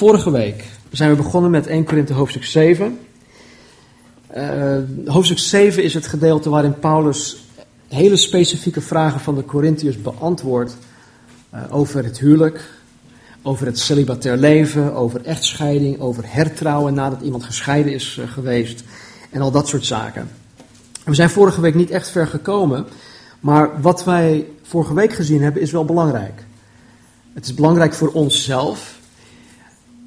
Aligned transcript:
Vorige 0.00 0.30
week 0.30 0.64
zijn 0.90 1.10
we 1.10 1.16
begonnen 1.16 1.50
met 1.50 1.66
1 1.66 1.84
Korinthe 1.84 2.12
hoofdstuk 2.12 2.44
7. 2.44 2.98
Uh, 4.36 4.76
hoofdstuk 5.06 5.38
7 5.38 5.82
is 5.82 5.94
het 5.94 6.06
gedeelte 6.06 6.50
waarin 6.50 6.78
Paulus 6.78 7.44
hele 7.88 8.16
specifieke 8.16 8.80
vragen 8.80 9.20
van 9.20 9.34
de 9.34 9.44
Corinthiërs 9.44 10.02
beantwoordt 10.02 10.76
uh, 11.54 11.60
over 11.70 12.04
het 12.04 12.18
huwelijk, 12.18 12.70
over 13.42 13.66
het 13.66 13.78
celibatair 13.78 14.36
leven, 14.36 14.94
over 14.94 15.24
echtscheiding, 15.24 16.00
over 16.00 16.24
hertrouwen 16.26 16.94
nadat 16.94 17.20
iemand 17.20 17.44
gescheiden 17.44 17.92
is 17.92 18.16
uh, 18.20 18.28
geweest 18.28 18.84
en 19.30 19.40
al 19.40 19.50
dat 19.50 19.68
soort 19.68 19.86
zaken. 19.86 20.28
We 21.04 21.14
zijn 21.14 21.30
vorige 21.30 21.60
week 21.60 21.74
niet 21.74 21.90
echt 21.90 22.10
ver 22.10 22.26
gekomen, 22.26 22.86
maar 23.40 23.80
wat 23.80 24.04
wij 24.04 24.46
vorige 24.62 24.94
week 24.94 25.12
gezien 25.12 25.42
hebben 25.42 25.62
is 25.62 25.72
wel 25.72 25.84
belangrijk. 25.84 26.44
Het 27.34 27.44
is 27.44 27.54
belangrijk 27.54 27.94
voor 27.94 28.08
onszelf, 28.08 28.98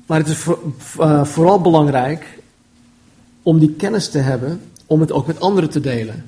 maar 0.05 0.17
het 0.17 0.27
is 0.27 0.37
voor, 0.37 0.59
uh, 0.99 1.23
vooral 1.23 1.61
belangrijk 1.61 2.39
om 3.43 3.59
die 3.59 3.73
kennis 3.73 4.09
te 4.09 4.17
hebben, 4.17 4.61
om 4.85 4.99
het 4.99 5.11
ook 5.11 5.27
met 5.27 5.39
anderen 5.39 5.69
te 5.69 5.79
delen. 5.79 6.25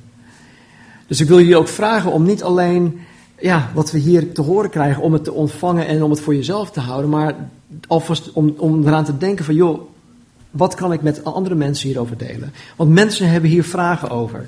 Dus 1.08 1.20
ik 1.20 1.28
wil 1.28 1.40
jullie 1.40 1.58
ook 1.58 1.68
vragen 1.68 2.12
om 2.12 2.24
niet 2.24 2.44
alleen 2.44 3.00
ja, 3.40 3.70
wat 3.74 3.92
we 3.92 3.98
hier 3.98 4.34
te 4.34 4.42
horen 4.42 4.70
krijgen, 4.70 5.02
om 5.02 5.14
het 5.14 5.24
te 5.24 5.32
ontvangen 5.32 5.88
en 5.88 6.04
om 6.04 6.10
het 6.10 6.20
voor 6.20 6.36
jezelf 6.36 6.72
te 6.72 6.80
houden, 6.80 7.10
maar 7.10 7.36
alvast 7.88 8.32
om, 8.32 8.54
om 8.58 8.88
eraan 8.88 9.06
te 9.06 9.18
denken 9.18 9.46
van, 9.46 9.56
joh, 9.56 9.82
wat 10.52 10.76
kan 10.76 10.94
ik 10.94 11.02
met 11.02 11.24
andere 11.24 11.56
mensen 11.56 11.88
hierover 11.88 12.18
delen? 12.18 12.54
Want 12.76 12.90
mensen 12.90 13.30
hebben 13.30 13.50
hier 13.50 13.64
vragen 13.64 14.10
over. 14.10 14.48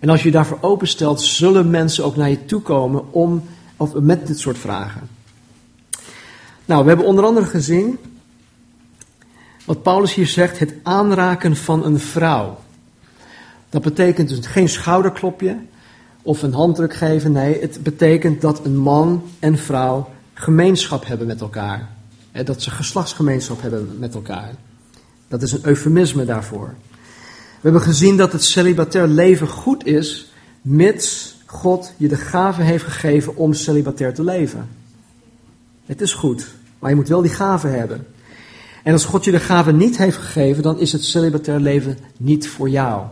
En 0.00 0.08
als 0.08 0.22
je 0.22 0.30
daarvoor 0.30 0.58
openstelt, 0.60 1.20
zullen 1.20 1.70
mensen 1.70 2.04
ook 2.04 2.16
naar 2.16 2.30
je 2.30 2.44
toe 2.44 2.60
komen 2.60 3.12
om, 3.12 3.42
of 3.76 3.94
met 3.94 4.26
dit 4.26 4.38
soort 4.38 4.58
vragen. 4.58 5.08
Nou, 6.64 6.82
we 6.82 6.88
hebben 6.88 7.06
onder 7.06 7.24
andere 7.24 7.46
gezien 7.46 7.98
wat 9.68 9.82
Paulus 9.82 10.14
hier 10.14 10.26
zegt, 10.26 10.58
het 10.58 10.74
aanraken 10.82 11.56
van 11.56 11.84
een 11.84 11.98
vrouw. 11.98 12.58
Dat 13.68 13.82
betekent 13.82 14.28
dus 14.28 14.46
geen 14.46 14.68
schouderklopje 14.68 15.56
of 16.22 16.42
een 16.42 16.52
handdruk 16.52 16.94
geven. 16.94 17.32
Nee, 17.32 17.60
het 17.60 17.82
betekent 17.82 18.40
dat 18.40 18.64
een 18.64 18.76
man 18.76 19.22
en 19.38 19.58
vrouw 19.58 20.10
gemeenschap 20.34 21.06
hebben 21.06 21.26
met 21.26 21.40
elkaar. 21.40 21.88
Dat 22.44 22.62
ze 22.62 22.70
geslachtsgemeenschap 22.70 23.62
hebben 23.62 23.96
met 23.98 24.14
elkaar. 24.14 24.54
Dat 25.28 25.42
is 25.42 25.52
een 25.52 25.66
eufemisme 25.66 26.24
daarvoor. 26.24 26.74
We 27.30 27.60
hebben 27.60 27.82
gezien 27.82 28.16
dat 28.16 28.32
het 28.32 28.44
celibatair 28.44 29.06
leven 29.06 29.48
goed 29.48 29.86
is, 29.86 30.32
mits 30.62 31.36
God 31.46 31.92
je 31.96 32.08
de 32.08 32.16
gave 32.16 32.62
heeft 32.62 32.84
gegeven 32.84 33.36
om 33.36 33.52
celibatair 33.52 34.14
te 34.14 34.24
leven. 34.24 34.68
Het 35.86 36.00
is 36.00 36.12
goed, 36.12 36.46
maar 36.78 36.90
je 36.90 36.96
moet 36.96 37.08
wel 37.08 37.22
die 37.22 37.30
gave 37.30 37.66
hebben. 37.66 38.06
En 38.88 38.94
als 38.94 39.04
God 39.04 39.24
je 39.24 39.30
de 39.30 39.40
gave 39.40 39.72
niet 39.72 39.98
heeft 39.98 40.16
gegeven, 40.16 40.62
dan 40.62 40.78
is 40.78 40.92
het 40.92 41.04
celibatair 41.04 41.60
leven 41.60 41.98
niet 42.16 42.48
voor 42.48 42.68
jou. 42.68 43.06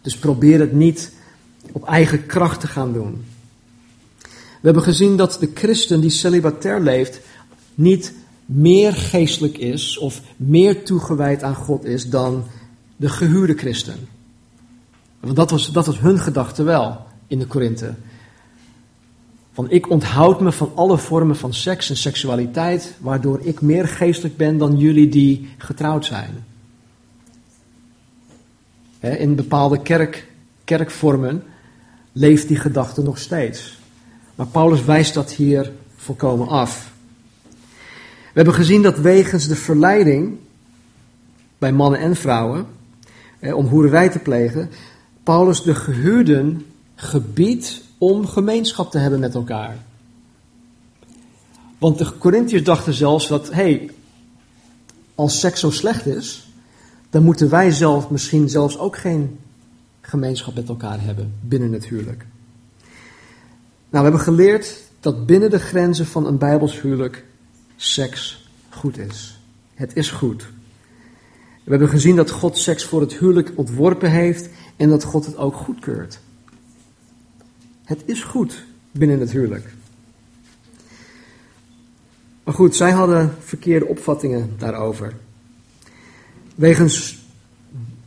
Dus 0.00 0.16
probeer 0.16 0.60
het 0.60 0.72
niet 0.72 1.12
op 1.72 1.84
eigen 1.84 2.26
kracht 2.26 2.60
te 2.60 2.66
gaan 2.66 2.92
doen. 2.92 3.24
We 4.20 4.28
hebben 4.60 4.82
gezien 4.82 5.16
dat 5.16 5.36
de 5.40 5.50
christen 5.54 6.00
die 6.00 6.10
celibatair 6.10 6.80
leeft 6.80 7.20
niet 7.74 8.12
meer 8.46 8.92
geestelijk 8.92 9.58
is 9.58 9.98
of 9.98 10.20
meer 10.36 10.84
toegewijd 10.84 11.42
aan 11.42 11.54
God 11.54 11.84
is 11.84 12.08
dan 12.08 12.44
de 12.96 13.08
gehuurde 13.08 13.54
christen. 13.54 14.08
Want 15.20 15.36
dat 15.36 15.50
was, 15.50 15.72
dat 15.72 15.86
was 15.86 16.00
hun 16.00 16.18
gedachte 16.18 16.62
wel 16.62 17.06
in 17.26 17.38
de 17.38 17.46
Korinthe. 17.46 17.94
Van 19.52 19.70
ik 19.70 19.90
onthoud 19.90 20.40
me 20.40 20.52
van 20.52 20.72
alle 20.74 20.98
vormen 20.98 21.36
van 21.36 21.54
seks 21.54 21.90
en 21.90 21.96
seksualiteit, 21.96 22.94
waardoor 23.00 23.40
ik 23.40 23.60
meer 23.60 23.88
geestelijk 23.88 24.36
ben 24.36 24.58
dan 24.58 24.76
jullie 24.76 25.08
die 25.08 25.48
getrouwd 25.58 26.04
zijn. 26.04 26.44
In 29.00 29.34
bepaalde 29.34 29.82
kerk, 29.82 30.28
kerkvormen 30.64 31.42
leeft 32.12 32.48
die 32.48 32.56
gedachte 32.56 33.02
nog 33.02 33.18
steeds. 33.18 33.78
Maar 34.34 34.46
Paulus 34.46 34.84
wijst 34.84 35.14
dat 35.14 35.32
hier 35.32 35.72
volkomen 35.96 36.48
af. 36.48 36.92
We 38.02 38.38
hebben 38.38 38.54
gezien 38.54 38.82
dat 38.82 38.98
wegens 38.98 39.48
de 39.48 39.56
verleiding 39.56 40.38
bij 41.58 41.72
mannen 41.72 42.00
en 42.00 42.16
vrouwen 42.16 42.66
om 43.40 43.66
hoererij 43.66 44.08
te 44.08 44.18
plegen, 44.18 44.70
Paulus 45.22 45.62
de 45.62 45.74
gehuurden 45.74 46.66
gebiedt 46.94 47.81
om 48.02 48.26
gemeenschap 48.26 48.90
te 48.90 48.98
hebben 48.98 49.20
met 49.20 49.34
elkaar. 49.34 49.76
Want 51.78 51.98
de 51.98 52.18
Corinthiërs 52.18 52.64
dachten 52.64 52.94
zelfs 52.94 53.28
dat, 53.28 53.46
hé, 53.46 53.54
hey, 53.54 53.90
als 55.14 55.40
seks 55.40 55.60
zo 55.60 55.70
slecht 55.70 56.06
is, 56.06 56.48
dan 57.10 57.22
moeten 57.22 57.50
wij 57.50 57.70
zelf 57.70 58.10
misschien 58.10 58.48
zelfs 58.48 58.78
ook 58.78 58.96
geen 58.96 59.38
gemeenschap 60.00 60.54
met 60.54 60.68
elkaar 60.68 61.00
hebben 61.00 61.34
binnen 61.40 61.72
het 61.72 61.86
huwelijk. 61.86 62.26
Nou, 63.90 64.04
we 64.04 64.10
hebben 64.10 64.20
geleerd 64.20 64.82
dat 65.00 65.26
binnen 65.26 65.50
de 65.50 65.58
grenzen 65.58 66.06
van 66.06 66.26
een 66.26 66.38
Bijbels 66.38 66.80
huwelijk 66.80 67.24
seks 67.76 68.48
goed 68.68 68.98
is. 68.98 69.38
Het 69.74 69.96
is 69.96 70.10
goed. 70.10 70.46
We 71.64 71.70
hebben 71.70 71.88
gezien 71.88 72.16
dat 72.16 72.30
God 72.30 72.58
seks 72.58 72.84
voor 72.84 73.00
het 73.00 73.14
huwelijk 73.14 73.52
ontworpen 73.54 74.10
heeft 74.10 74.48
en 74.76 74.88
dat 74.88 75.04
God 75.04 75.26
het 75.26 75.36
ook 75.36 75.54
goedkeurt. 75.54 76.20
Het 77.92 78.02
is 78.04 78.22
goed 78.22 78.64
binnen 78.90 79.20
het 79.20 79.32
huwelijk. 79.32 79.74
Maar 82.44 82.54
goed, 82.54 82.76
zij 82.76 82.90
hadden 82.90 83.34
verkeerde 83.38 83.86
opvattingen 83.86 84.50
daarover. 84.58 85.14
Wegens 86.54 87.18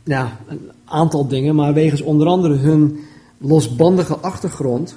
ja, 0.04 0.40
een 0.46 0.70
aantal 0.84 1.28
dingen, 1.28 1.54
maar 1.54 1.74
wegens 1.74 2.00
onder 2.00 2.26
andere 2.26 2.54
hun 2.54 3.00
losbandige 3.38 4.16
achtergrond 4.16 4.96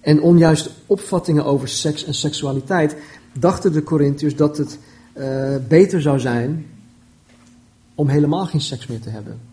en 0.00 0.22
onjuiste 0.22 0.70
opvattingen 0.86 1.44
over 1.44 1.68
seks 1.68 2.04
en 2.04 2.14
seksualiteit, 2.14 2.96
dachten 3.32 3.72
de 3.72 3.82
Corinthiërs 3.82 4.36
dat 4.36 4.56
het 4.56 4.78
uh, 5.14 5.56
beter 5.68 6.02
zou 6.02 6.20
zijn 6.20 6.66
om 7.94 8.08
helemaal 8.08 8.46
geen 8.46 8.60
seks 8.60 8.86
meer 8.86 9.00
te 9.00 9.10
hebben. 9.10 9.51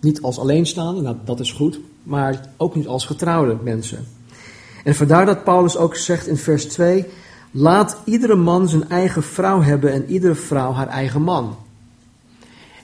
Niet 0.00 0.22
als 0.22 0.38
alleenstaande, 0.38 1.00
nou 1.00 1.16
dat 1.24 1.40
is 1.40 1.52
goed, 1.52 1.80
maar 2.02 2.40
ook 2.56 2.74
niet 2.74 2.86
als 2.86 3.06
getrouwde 3.06 3.56
mensen. 3.62 4.06
En 4.84 4.94
vandaar 4.94 5.26
dat 5.26 5.44
Paulus 5.44 5.76
ook 5.76 5.96
zegt 5.96 6.26
in 6.26 6.36
vers 6.36 6.64
2: 6.64 7.04
Laat 7.50 7.96
iedere 8.04 8.36
man 8.36 8.68
zijn 8.68 8.88
eigen 8.88 9.22
vrouw 9.22 9.62
hebben 9.62 9.92
en 9.92 10.04
iedere 10.06 10.34
vrouw 10.34 10.72
haar 10.72 10.88
eigen 10.88 11.22
man. 11.22 11.56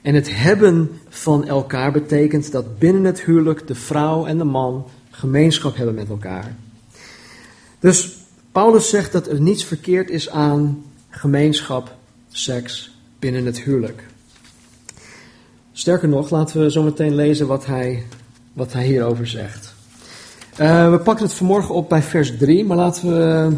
En 0.01 0.15
het 0.15 0.35
hebben 0.35 0.89
van 1.09 1.47
elkaar 1.47 1.91
betekent 1.91 2.51
dat 2.51 2.79
binnen 2.79 3.03
het 3.03 3.21
huwelijk 3.21 3.67
de 3.67 3.75
vrouw 3.75 4.25
en 4.25 4.37
de 4.37 4.43
man 4.43 4.85
gemeenschap 5.09 5.75
hebben 5.75 5.95
met 5.95 6.09
elkaar. 6.09 6.55
Dus 7.79 8.17
Paulus 8.51 8.89
zegt 8.89 9.11
dat 9.11 9.27
er 9.27 9.41
niets 9.41 9.63
verkeerd 9.63 10.09
is 10.09 10.29
aan 10.29 10.83
gemeenschap, 11.09 11.95
seks 12.29 12.97
binnen 13.19 13.45
het 13.45 13.61
huwelijk. 13.61 14.03
Sterker 15.77 16.07
nog, 16.07 16.29
laten 16.29 16.61
we 16.61 16.71
zo 16.71 16.83
meteen 16.83 17.15
lezen 17.15 17.47
wat 17.47 17.65
hij, 17.65 18.03
wat 18.53 18.73
hij 18.73 18.85
hierover 18.85 19.27
zegt. 19.27 19.73
Uh, 20.59 20.91
we 20.91 20.99
pakken 20.99 21.25
het 21.25 21.33
vanmorgen 21.33 21.75
op 21.75 21.89
bij 21.89 22.01
vers 22.01 22.37
3, 22.37 22.65
maar 22.65 22.77
laten 22.77 23.09
we 23.09 23.55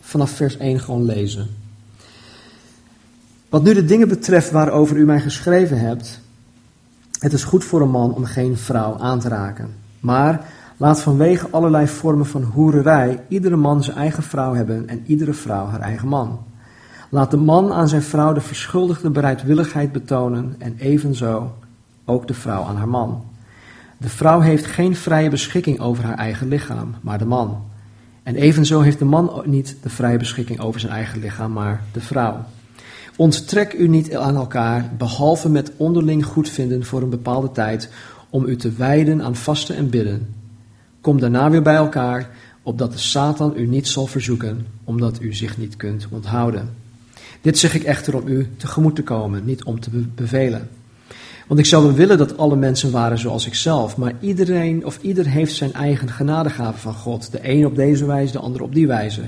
vanaf 0.00 0.30
vers 0.30 0.56
1 0.56 0.80
gewoon 0.80 1.04
lezen. 1.04 1.48
Wat 3.48 3.62
nu 3.62 3.74
de 3.74 3.84
dingen 3.84 4.08
betreft 4.08 4.50
waarover 4.50 4.96
u 4.96 5.04
mij 5.04 5.20
geschreven 5.20 5.78
hebt, 5.80 6.20
het 7.18 7.32
is 7.32 7.44
goed 7.44 7.64
voor 7.64 7.80
een 7.80 7.90
man 7.90 8.14
om 8.14 8.24
geen 8.24 8.56
vrouw 8.56 8.98
aan 8.98 9.20
te 9.20 9.28
raken. 9.28 9.74
Maar 10.00 10.52
laat 10.76 11.00
vanwege 11.00 11.48
allerlei 11.50 11.86
vormen 11.86 12.26
van 12.26 12.42
hoererij 12.42 13.24
iedere 13.28 13.56
man 13.56 13.84
zijn 13.84 13.96
eigen 13.96 14.22
vrouw 14.22 14.54
hebben 14.54 14.88
en 14.88 15.02
iedere 15.06 15.32
vrouw 15.32 15.66
haar 15.66 15.80
eigen 15.80 16.08
man. 16.08 16.38
Laat 17.08 17.30
de 17.30 17.36
man 17.36 17.72
aan 17.72 17.88
zijn 17.88 18.02
vrouw 18.02 18.32
de 18.32 18.40
verschuldigde 18.40 19.10
bereidwilligheid 19.10 19.92
betonen 19.92 20.54
en 20.58 20.74
evenzo 20.78 21.52
ook 22.04 22.26
de 22.26 22.34
vrouw 22.34 22.62
aan 22.62 22.76
haar 22.76 22.88
man. 22.88 23.24
De 23.98 24.08
vrouw 24.08 24.40
heeft 24.40 24.66
geen 24.66 24.96
vrije 24.96 25.30
beschikking 25.30 25.80
over 25.80 26.04
haar 26.04 26.18
eigen 26.18 26.48
lichaam, 26.48 26.94
maar 27.00 27.18
de 27.18 27.24
man. 27.24 27.62
En 28.22 28.34
evenzo 28.34 28.80
heeft 28.80 28.98
de 28.98 29.04
man 29.04 29.42
niet 29.44 29.76
de 29.82 29.88
vrije 29.88 30.18
beschikking 30.18 30.60
over 30.60 30.80
zijn 30.80 30.92
eigen 30.92 31.20
lichaam, 31.20 31.52
maar 31.52 31.82
de 31.92 32.00
vrouw. 32.00 32.44
Onttrek 33.16 33.72
u 33.72 33.88
niet 33.88 34.16
aan 34.16 34.36
elkaar, 34.36 34.90
behalve 34.98 35.48
met 35.48 35.72
onderling 35.76 36.24
goedvinden 36.24 36.84
voor 36.84 37.02
een 37.02 37.10
bepaalde 37.10 37.52
tijd, 37.52 37.90
om 38.30 38.44
u 38.44 38.56
te 38.56 38.70
wijden 38.70 39.22
aan 39.22 39.36
vasten 39.36 39.76
en 39.76 39.90
bidden. 39.90 40.34
Kom 41.00 41.20
daarna 41.20 41.50
weer 41.50 41.62
bij 41.62 41.74
elkaar, 41.74 42.30
opdat 42.62 42.92
de 42.92 42.98
Satan 42.98 43.52
u 43.56 43.66
niet 43.66 43.88
zal 43.88 44.06
verzoeken, 44.06 44.66
omdat 44.84 45.20
u 45.20 45.34
zich 45.34 45.58
niet 45.58 45.76
kunt 45.76 46.06
onthouden. 46.10 46.77
Dit 47.48 47.58
zeg 47.58 47.74
ik 47.74 47.82
echter 47.82 48.14
om 48.14 48.28
u 48.28 48.48
tegemoet 48.56 48.94
te 48.94 49.02
komen, 49.02 49.44
niet 49.44 49.64
om 49.64 49.80
te 49.80 49.90
bevelen. 49.90 50.68
Want 51.46 51.60
ik 51.60 51.66
zou 51.66 51.84
wel 51.84 51.92
willen 51.92 52.18
dat 52.18 52.38
alle 52.38 52.56
mensen 52.56 52.90
waren 52.90 53.18
zoals 53.18 53.46
ik 53.46 53.54
zelf, 53.54 53.96
maar 53.96 54.12
iedereen 54.20 54.86
of 54.86 54.98
ieder 55.02 55.26
heeft 55.26 55.54
zijn 55.54 55.72
eigen 55.72 56.08
genadegave 56.08 56.78
van 56.78 56.94
God. 56.94 57.32
De 57.32 57.38
een 57.42 57.66
op 57.66 57.76
deze 57.76 58.06
wijze, 58.06 58.32
de 58.32 58.38
ander 58.38 58.62
op 58.62 58.74
die 58.74 58.86
wijze. 58.86 59.22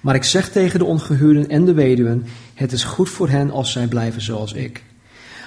Maar 0.00 0.14
ik 0.14 0.24
zeg 0.24 0.48
tegen 0.48 0.78
de 0.78 0.84
ongehuwden 0.84 1.48
en 1.48 1.64
de 1.64 1.72
weduwen: 1.72 2.24
het 2.54 2.72
is 2.72 2.84
goed 2.84 3.08
voor 3.08 3.28
hen 3.28 3.50
als 3.50 3.72
zij 3.72 3.86
blijven 3.86 4.22
zoals 4.22 4.52
ik. 4.52 4.84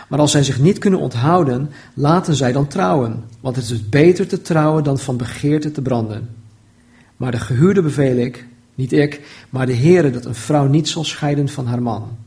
Maar 0.10 0.20
als 0.20 0.32
zij 0.32 0.44
zich 0.44 0.60
niet 0.60 0.78
kunnen 0.78 1.00
onthouden, 1.00 1.70
laten 1.94 2.36
zij 2.36 2.52
dan 2.52 2.68
trouwen, 2.68 3.24
want 3.40 3.56
het 3.56 3.70
is 3.70 3.90
beter 3.90 4.28
te 4.28 4.42
trouwen 4.42 4.84
dan 4.84 4.98
van 4.98 5.18
begeerte 5.18 5.72
te 5.72 5.82
branden. 5.82 6.30
Maar 7.18 7.32
de 7.32 7.40
gehuwde 7.40 7.82
beveel 7.82 8.18
ik, 8.18 8.46
niet 8.82 8.94
ik, 8.94 9.22
maar 9.50 9.66
de 9.66 9.76
Heere, 9.76 10.12
dat 10.12 10.26
een 10.26 10.36
vrouw 10.36 10.68
niet 10.68 10.90
zal 10.90 11.04
scheiden 11.04 11.50
van 11.50 11.66
haar 11.66 11.82
man. 11.82 12.18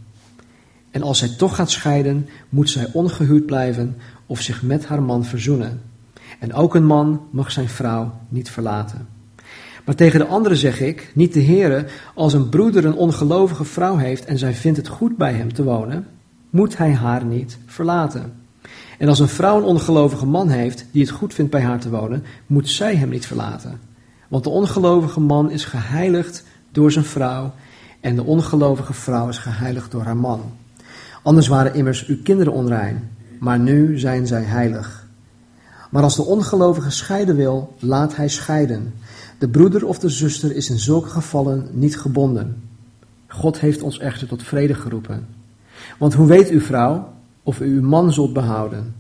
En 0.91 1.03
als 1.03 1.19
zij 1.19 1.29
toch 1.29 1.55
gaat 1.55 1.71
scheiden, 1.71 2.29
moet 2.49 2.71
zij 2.71 2.91
ongehuwd 2.93 3.47
blijven 3.47 3.97
of 4.27 4.41
zich 4.41 4.63
met 4.63 4.87
haar 4.87 5.03
man 5.03 5.25
verzoenen. 5.25 5.83
En 6.39 6.53
ook 6.53 6.75
een 6.75 6.87
man 6.87 7.21
mag 7.31 7.53
zijn 7.53 7.69
vrouw 7.69 8.13
niet 8.29 8.51
verlaten. 8.51 9.09
Maar 9.85 9.95
tegen 9.95 10.19
de 10.19 10.27
anderen 10.27 10.57
zeg 10.57 10.81
ik, 10.81 11.11
niet 11.15 11.33
de 11.33 11.45
Heere, 11.45 11.87
als 12.15 12.33
een 12.33 12.49
broeder 12.49 12.85
een 12.85 12.95
ongelovige 12.95 13.65
vrouw 13.65 13.97
heeft 13.97 14.25
en 14.25 14.39
zij 14.39 14.55
vindt 14.55 14.79
het 14.79 14.89
goed 14.89 15.17
bij 15.17 15.33
hem 15.33 15.53
te 15.53 15.65
wonen, 15.65 16.07
moet 16.51 16.77
hij 16.77 16.93
haar 16.93 17.25
niet 17.25 17.59
verlaten. 17.67 18.33
En 18.99 19.09
als 19.09 19.19
een 19.19 19.29
vrouw 19.29 19.59
een 19.59 19.65
ongelovige 19.65 20.27
man 20.27 20.49
heeft 20.49 20.87
die 20.91 21.03
het 21.03 21.11
goed 21.11 21.35
vindt 21.35 21.51
bij 21.51 21.63
haar 21.63 21.81
te 21.81 21.91
wonen, 21.91 22.25
moet 22.47 22.69
zij 22.69 22.97
hem 22.97 23.09
niet 23.09 23.27
verlaten. 23.27 23.94
Want 24.29 24.45
de 24.45 24.51
ongelovige 24.51 25.21
man 25.21 25.51
is 25.51 25.65
geheiligd 25.65 26.45
door 26.73 26.93
zijn 26.93 27.05
vrouw 27.05 27.53
en 28.01 28.17
de 28.17 28.25
ongelovige 28.25 28.93
vrouw 28.93 29.29
is 29.29 29.39
geheiligd 29.39 29.91
door 29.91 30.03
haar 30.03 30.17
man. 30.17 30.43
Anders 31.23 31.47
waren 31.49 31.75
immers 31.75 32.07
uw 32.07 32.23
kinderen 32.23 32.53
onrein, 32.53 33.11
maar 33.41 33.59
nu 33.59 33.99
zijn 33.99 34.27
zij 34.27 34.43
heilig. 34.43 35.07
Maar 35.91 36.03
als 36.03 36.17
de 36.17 36.25
ongelovige 36.25 36.91
scheiden 36.91 37.37
wil, 37.37 37.75
laat 37.79 38.17
hij 38.17 38.29
scheiden. 38.29 38.95
De 39.39 39.49
broeder 39.49 39.87
of 39.87 39.99
de 39.99 40.09
zuster 40.09 40.57
is 40.57 40.71
in 40.71 40.79
zulke 40.79 41.09
gevallen 41.09 41.69
niet 41.73 42.01
gebonden. 42.01 42.63
God 43.27 43.61
heeft 43.61 43.83
ons 43.83 43.99
echter 43.99 44.29
tot 44.29 44.43
vrede 44.43 44.75
geroepen. 44.75 45.27
Want 45.99 46.15
hoe 46.15 46.27
weet 46.27 46.49
uw 46.49 46.61
vrouw 46.61 47.13
of 47.43 47.61
u 47.61 47.65
uw 47.65 47.89
man 47.89 48.13
zult 48.13 48.33
behouden? 48.33 48.95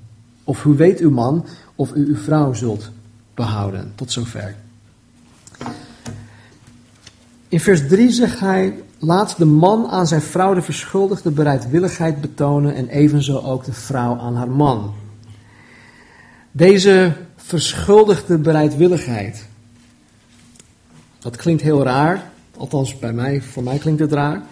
Of 0.44 0.62
hoe 0.62 0.74
weet 0.74 1.00
uw 1.00 1.10
man 1.10 1.46
of 1.74 1.94
u 1.94 2.06
uw 2.06 2.16
vrouw 2.16 2.52
zult 2.52 2.90
behouden? 3.34 3.92
Tot 3.94 4.12
zover. 4.12 4.54
In 7.54 7.60
vers 7.60 7.88
3 7.88 8.10
zegt 8.10 8.40
hij: 8.40 8.74
Laat 8.98 9.36
de 9.38 9.44
man 9.44 9.86
aan 9.86 10.06
zijn 10.06 10.20
vrouw 10.20 10.54
de 10.54 10.62
verschuldigde 10.62 11.30
bereidwilligheid 11.30 12.20
betonen 12.20 12.74
en 12.74 12.88
evenzo 12.88 13.38
ook 13.38 13.64
de 13.64 13.72
vrouw 13.72 14.18
aan 14.18 14.36
haar 14.36 14.50
man. 14.50 14.94
Deze 16.50 17.12
verschuldigde 17.36 18.38
bereidwilligheid. 18.38 19.46
Dat 21.18 21.36
klinkt 21.36 21.62
heel 21.62 21.82
raar, 21.82 22.30
althans 22.56 22.98
bij 22.98 23.12
mij, 23.12 23.42
voor 23.42 23.62
mij 23.62 23.78
klinkt 23.78 24.00
het 24.00 24.12
raar. 24.12 24.42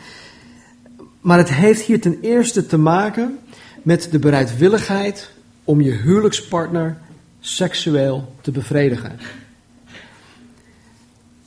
Maar 1.21 1.39
het 1.39 1.53
heeft 1.53 1.81
hier 1.81 2.01
ten 2.01 2.19
eerste 2.21 2.67
te 2.67 2.79
maken 2.79 3.39
met 3.83 4.09
de 4.11 4.19
bereidwilligheid 4.19 5.31
om 5.65 5.81
je 5.81 5.91
huwelijkspartner 5.91 6.97
seksueel 7.41 8.35
te 8.41 8.51
bevredigen. 8.51 9.19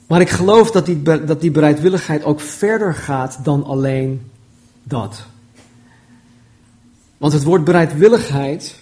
Maar 0.08 0.22
ik 0.22 0.30
geloof 0.30 0.72
dat 0.72 0.86
die, 0.86 1.02
dat 1.02 1.42
die 1.42 1.52
bereidwilligheid 1.52 2.24
ook 2.24 2.40
verder 2.40 2.94
gaat 2.94 3.40
dan 3.44 3.64
alleen 3.64 4.32
dat. 4.84 5.26
Want 7.18 7.34
het 7.34 7.44
woord 7.44 7.64
bereidwilligheid, 7.64 8.76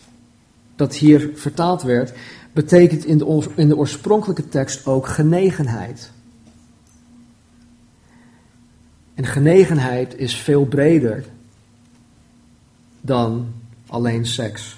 dat 0.75 0.95
hier 0.95 1.31
vertaald 1.35 1.81
werd, 1.81 2.13
betekent 2.53 3.05
in 3.05 3.17
de, 3.17 3.43
in 3.55 3.67
de 3.67 3.77
oorspronkelijke 3.77 4.49
tekst 4.49 4.85
ook 4.85 5.07
genegenheid. 5.07 6.11
En 9.13 9.25
genegenheid 9.25 10.17
is 10.17 10.35
veel 10.35 10.65
breder 10.65 11.25
dan 13.01 13.53
alleen 13.87 14.25
seks. 14.25 14.77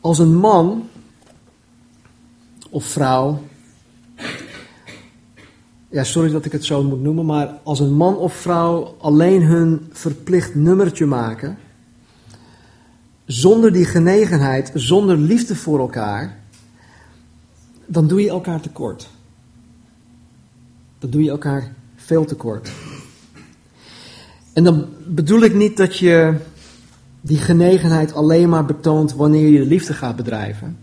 Als 0.00 0.18
een 0.18 0.34
man 0.34 0.88
of 2.70 2.84
vrouw 2.84 3.42
ja, 5.94 6.04
sorry 6.04 6.30
dat 6.30 6.44
ik 6.44 6.52
het 6.52 6.64
zo 6.64 6.82
moet 6.82 7.02
noemen, 7.02 7.26
maar 7.26 7.58
als 7.62 7.80
een 7.80 7.92
man 7.92 8.16
of 8.16 8.34
vrouw 8.34 8.96
alleen 8.98 9.42
hun 9.42 9.86
verplicht 9.92 10.54
nummertje 10.54 11.06
maken, 11.06 11.58
zonder 13.24 13.72
die 13.72 13.84
genegenheid, 13.84 14.70
zonder 14.74 15.16
liefde 15.16 15.56
voor 15.56 15.78
elkaar, 15.78 16.38
dan 17.86 18.06
doe 18.06 18.22
je 18.22 18.28
elkaar 18.28 18.60
tekort. 18.60 19.08
Dan 20.98 21.10
doe 21.10 21.22
je 21.22 21.30
elkaar 21.30 21.72
veel 21.96 22.24
tekort. 22.24 22.70
En 24.52 24.64
dan 24.64 24.86
bedoel 25.06 25.40
ik 25.40 25.54
niet 25.54 25.76
dat 25.76 25.96
je 25.96 26.34
die 27.20 27.38
genegenheid 27.38 28.14
alleen 28.14 28.48
maar 28.48 28.64
betoont 28.64 29.14
wanneer 29.14 29.48
je 29.48 29.58
de 29.58 29.66
liefde 29.66 29.94
gaat 29.94 30.16
bedrijven. 30.16 30.78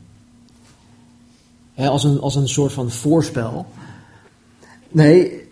als, 1.76 2.04
een, 2.04 2.20
als 2.20 2.36
een 2.36 2.50
soort 2.50 2.74
van 2.74 2.92
voorspel. 2.92 3.66
Nee, 4.92 5.50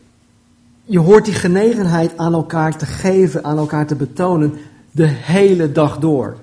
je 0.84 1.00
hoort 1.00 1.26
die 1.26 1.34
genegenheid 1.34 2.18
aan 2.18 2.34
elkaar 2.34 2.78
te 2.78 2.86
geven, 2.86 3.44
aan 3.44 3.58
elkaar 3.58 3.88
te 3.88 3.96
betonen, 3.96 4.54
de 4.92 5.08
hele 5.08 5.72
dag 5.72 5.98
door. 6.00 6.38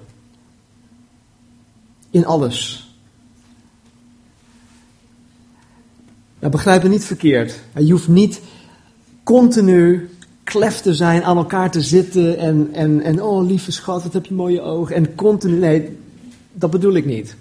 In 2.10 2.26
alles. 2.26 2.90
Nou, 6.38 6.52
begrijp 6.52 6.82
me 6.82 6.88
niet 6.88 7.04
verkeerd. 7.04 7.60
Je 7.74 7.92
hoeft 7.92 8.08
niet 8.08 8.40
continu 9.22 10.08
klef 10.44 10.80
te 10.80 10.94
zijn, 10.94 11.24
aan 11.24 11.36
elkaar 11.36 11.70
te 11.70 11.80
zitten 11.80 12.38
en, 12.38 12.68
en, 12.72 13.00
en 13.00 13.22
oh 13.22 13.46
lieve 13.46 13.72
schat, 13.72 14.02
wat 14.02 14.12
heb 14.12 14.26
je 14.26 14.34
mooie 14.34 14.60
ogen. 14.60 14.94
En 14.94 15.14
continu, 15.14 15.58
nee, 15.58 15.98
dat 16.52 16.70
bedoel 16.70 16.94
ik 16.94 17.04
niet. 17.04 17.36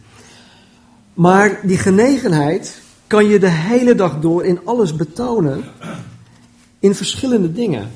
Maar 1.14 1.60
die 1.64 1.78
genegenheid 1.78 2.82
kan 3.08 3.26
je 3.26 3.40
de 3.40 3.50
hele 3.50 3.96
dag 3.96 4.20
door 4.20 4.46
in 4.46 4.60
alles 4.66 4.96
betonen. 4.96 5.64
In 6.80 6.96
verschillende 6.96 7.52
dingen. 7.52 7.92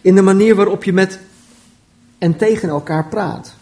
In 0.00 0.14
de 0.14 0.22
manier 0.22 0.54
waarop 0.54 0.84
je 0.84 0.92
met 0.92 1.20
en 2.18 2.36
tegen 2.36 2.68
elkaar 2.68 3.08
praat. 3.08 3.54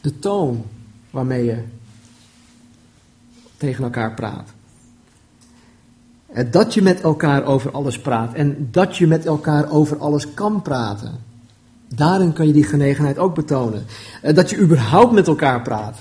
De 0.00 0.18
toon 0.18 0.64
waarmee 1.10 1.44
je 1.44 1.62
tegen 3.56 3.84
elkaar 3.84 4.14
praat. 4.14 4.48
Dat 6.50 6.74
je 6.74 6.82
met 6.82 7.00
elkaar 7.00 7.44
over 7.44 7.70
alles 7.70 7.98
praat 7.98 8.34
en 8.34 8.68
dat 8.70 8.96
je 8.96 9.06
met 9.06 9.26
elkaar 9.26 9.70
over 9.70 9.98
alles 9.98 10.34
kan 10.34 10.62
praten. 10.62 11.20
Daarin 11.88 12.32
kan 12.32 12.46
je 12.46 12.52
die 12.52 12.64
genegenheid 12.64 13.18
ook 13.18 13.34
betonen. 13.34 13.84
Dat 14.34 14.50
je 14.50 14.58
überhaupt 14.58 15.12
met 15.12 15.26
elkaar 15.26 15.62
praat. 15.62 15.98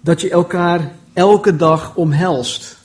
Dat 0.00 0.20
je 0.20 0.30
elkaar 0.30 0.92
elke 1.14 1.56
dag 1.56 1.96
omhelst. 1.96 2.76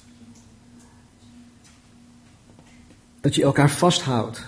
Dat 3.21 3.35
je 3.35 3.43
elkaar 3.43 3.69
vasthoudt. 3.69 4.47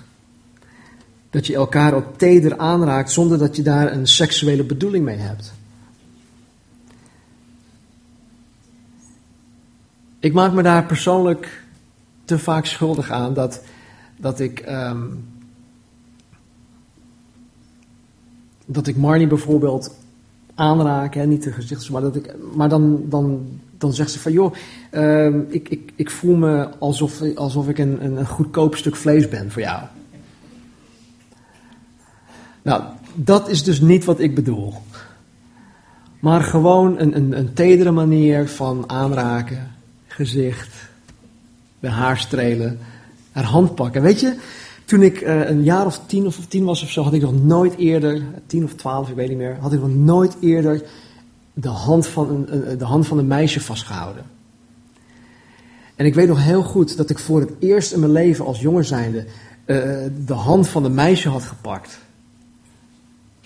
Dat 1.29 1.47
je 1.47 1.55
elkaar 1.55 1.93
ook 1.93 2.17
teder 2.17 2.57
aanraakt 2.57 3.11
zonder 3.11 3.37
dat 3.37 3.55
je 3.55 3.61
daar 3.61 3.91
een 3.91 4.07
seksuele 4.07 4.63
bedoeling 4.63 5.05
mee 5.05 5.17
hebt. 5.17 5.53
Ik 10.19 10.33
maak 10.33 10.53
me 10.53 10.61
daar 10.61 10.85
persoonlijk 10.85 11.63
te 12.25 12.39
vaak 12.39 12.65
schuldig 12.65 13.11
aan 13.11 13.33
dat, 13.33 13.61
dat 14.17 14.39
ik. 14.39 14.59
Ehm, 14.59 15.03
dat 18.65 18.87
ik 18.87 18.97
Marnie 18.97 19.27
bijvoorbeeld 19.27 19.95
aanraak, 20.55 21.13
hè, 21.13 21.25
niet 21.25 21.43
de 21.43 21.51
gezichts, 21.51 21.89
maar, 21.89 22.01
dat 22.01 22.15
ik, 22.15 22.35
maar 22.55 22.69
dan, 22.69 23.03
dan 23.09 23.47
dan 23.81 23.93
zegt 23.93 24.11
ze 24.11 24.19
van 24.19 24.31
joh, 24.31 24.53
uh, 24.91 25.25
ik, 25.47 25.69
ik, 25.69 25.91
ik 25.95 26.09
voel 26.09 26.35
me 26.35 26.69
alsof, 26.79 27.21
alsof 27.35 27.67
ik 27.67 27.77
een, 27.77 28.05
een 28.05 28.25
goedkoop 28.25 28.75
stuk 28.75 28.95
vlees 28.95 29.29
ben 29.29 29.51
voor 29.51 29.61
jou. 29.61 29.83
Nou, 32.61 32.83
dat 33.13 33.49
is 33.49 33.63
dus 33.63 33.81
niet 33.81 34.05
wat 34.05 34.19
ik 34.19 34.35
bedoel. 34.35 34.73
Maar 36.19 36.41
gewoon 36.41 36.99
een, 36.99 37.15
een, 37.15 37.37
een 37.37 37.53
tedere 37.53 37.91
manier 37.91 38.49
van 38.49 38.83
aanraken, 38.89 39.71
gezicht, 40.07 40.75
de 41.79 41.89
haar 41.89 42.17
strelen, 42.17 42.79
haar 43.31 43.43
hand 43.43 43.75
pakken. 43.75 44.01
Weet 44.01 44.19
je, 44.19 44.35
toen 44.85 45.01
ik 45.01 45.21
uh, 45.21 45.49
een 45.49 45.63
jaar 45.63 45.85
of 45.85 46.01
tien 46.05 46.25
of 46.25 46.45
tien 46.47 46.63
was 46.63 46.83
of 46.83 46.89
zo, 46.89 47.03
had 47.03 47.13
ik 47.13 47.21
nog 47.21 47.43
nooit 47.43 47.77
eerder, 47.77 48.21
tien 48.45 48.63
of 48.63 48.73
twaalf, 48.73 49.09
ik 49.09 49.15
weet 49.15 49.29
niet 49.29 49.37
meer, 49.37 49.57
had 49.59 49.73
ik 49.73 49.79
nog 49.79 49.95
nooit 49.95 50.35
eerder 50.39 50.83
de 51.53 51.69
hand 51.69 52.07
van 52.07 52.45
een, 52.47 52.77
de 52.77 52.85
hand 52.85 53.07
van 53.07 53.17
een 53.17 53.27
meisje 53.27 53.61
vastgehouden. 53.61 54.23
En 55.95 56.05
ik 56.05 56.13
weet 56.13 56.27
nog 56.27 56.43
heel 56.43 56.63
goed 56.63 56.97
dat 56.97 57.09
ik 57.09 57.19
voor 57.19 57.39
het 57.39 57.51
eerst 57.59 57.93
in 57.93 57.99
mijn 57.99 58.11
leven 58.11 58.45
als 58.45 58.59
jonger 58.59 58.85
zijnde 58.85 59.25
uh, 59.65 59.77
de 60.25 60.33
hand 60.33 60.67
van 60.67 60.83
een 60.83 60.93
meisje 60.93 61.29
had 61.29 61.43
gepakt. 61.43 61.99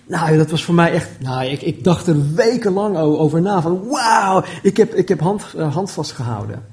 Nou, 0.08 0.38
dat 0.38 0.50
was 0.50 0.64
voor 0.64 0.76
mij 0.76 0.92
echt. 0.92 1.10
Nou, 1.20 1.46
ik, 1.46 1.62
ik 1.62 1.84
dacht 1.84 2.08
er 2.08 2.34
wekenlang 2.34 2.98
over 2.98 3.42
na. 3.42 3.62
Van 3.62 3.88
wauw, 3.88 4.44
ik 4.62 4.78
heb, 4.78 4.94
ik 4.94 5.08
heb 5.08 5.20
hand, 5.20 5.54
eh, 5.58 5.74
hand 5.74 5.92
vastgehouden. 5.92 6.66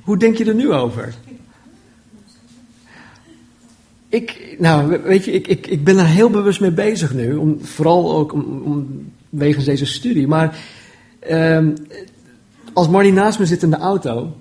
Hoe 0.00 0.16
denk 0.16 0.36
je 0.36 0.44
er 0.44 0.54
nu 0.54 0.72
over? 0.72 1.14
Ik, 4.08 4.56
nou, 4.58 5.02
weet 5.02 5.24
je, 5.24 5.32
ik, 5.32 5.46
ik, 5.46 5.66
ik 5.66 5.84
ben 5.84 5.98
er 5.98 6.06
heel 6.06 6.30
bewust 6.30 6.60
mee 6.60 6.70
bezig 6.70 7.14
nu. 7.14 7.34
Om, 7.34 7.64
vooral 7.64 8.16
ook 8.16 8.32
om, 8.32 9.12
wegens 9.30 9.64
deze 9.64 9.86
studie. 9.86 10.26
Maar 10.26 10.58
um, 11.30 11.74
als 12.72 12.88
Marnie 12.88 13.12
naast 13.12 13.38
me 13.38 13.46
zit 13.46 13.62
in 13.62 13.70
de 13.70 13.76
auto, 13.76 14.36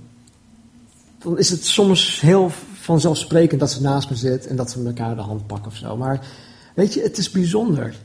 dan 1.17 1.37
is 1.37 1.49
het 1.49 1.65
soms 1.65 2.21
heel 2.21 2.51
vanzelfsprekend 2.73 3.59
dat 3.59 3.71
ze 3.71 3.81
naast 3.81 4.09
me 4.09 4.15
zit 4.15 4.47
en 4.47 4.55
dat 4.55 4.71
ze 4.71 4.83
elkaar 4.85 5.15
de 5.15 5.21
hand 5.21 5.47
pakken 5.47 5.71
of 5.71 5.77
zo. 5.77 5.97
Maar 5.97 6.27
weet 6.73 6.93
je, 6.93 7.01
het 7.01 7.17
is 7.17 7.31
bijzonder 7.31 7.95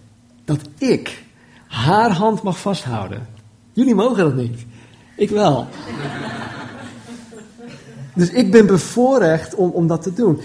dat 0.45 0.61
ik 0.79 1.25
haar 1.67 2.11
hand 2.11 2.43
mag 2.43 2.61
vasthouden. 2.61 3.27
Jullie 3.73 3.95
mogen 3.95 4.25
dat 4.25 4.35
niet. 4.35 4.65
Ik 5.17 5.31
wel. 5.31 5.67
Dus 8.15 8.31
ik 8.31 8.51
ben 8.51 8.67
bevoorrecht 8.67 9.55
om, 9.55 9.71
om 9.71 9.87
dat 9.87 10.03
te 10.03 10.13
doen. 10.13 10.41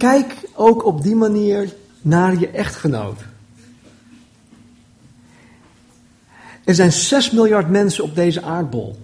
Kijk 0.00 0.34
ook 0.54 0.84
op 0.84 1.02
die 1.02 1.14
manier 1.14 1.74
naar 2.02 2.38
je 2.38 2.48
echtgenoot. 2.48 3.20
Er 6.64 6.74
zijn 6.74 6.92
6 6.92 7.30
miljard 7.30 7.68
mensen 7.68 8.04
op 8.04 8.14
deze 8.14 8.42
aardbol. 8.42 8.98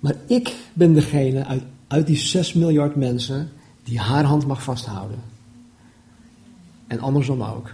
Maar 0.00 0.14
ik 0.26 0.54
ben 0.72 0.94
degene 0.94 1.44
uit, 1.44 1.62
uit 1.86 2.06
die 2.06 2.16
6 2.16 2.52
miljard 2.52 2.96
mensen 2.96 3.50
die 3.84 3.98
haar 3.98 4.24
hand 4.24 4.46
mag 4.46 4.62
vasthouden. 4.62 5.22
En 6.86 7.00
andersom 7.00 7.42
ook. 7.42 7.70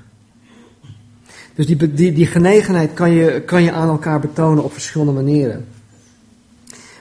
Dus 1.54 1.66
die, 1.66 1.94
die, 1.94 2.12
die 2.12 2.26
genegenheid 2.26 2.92
kan 2.92 3.11
je, 3.11 3.42
kan 3.42 3.62
je 3.62 3.73
aan 3.73 3.88
elkaar 3.88 4.20
betonen 4.20 4.64
op 4.64 4.73
verschillende 4.73 5.12
manieren. 5.12 5.66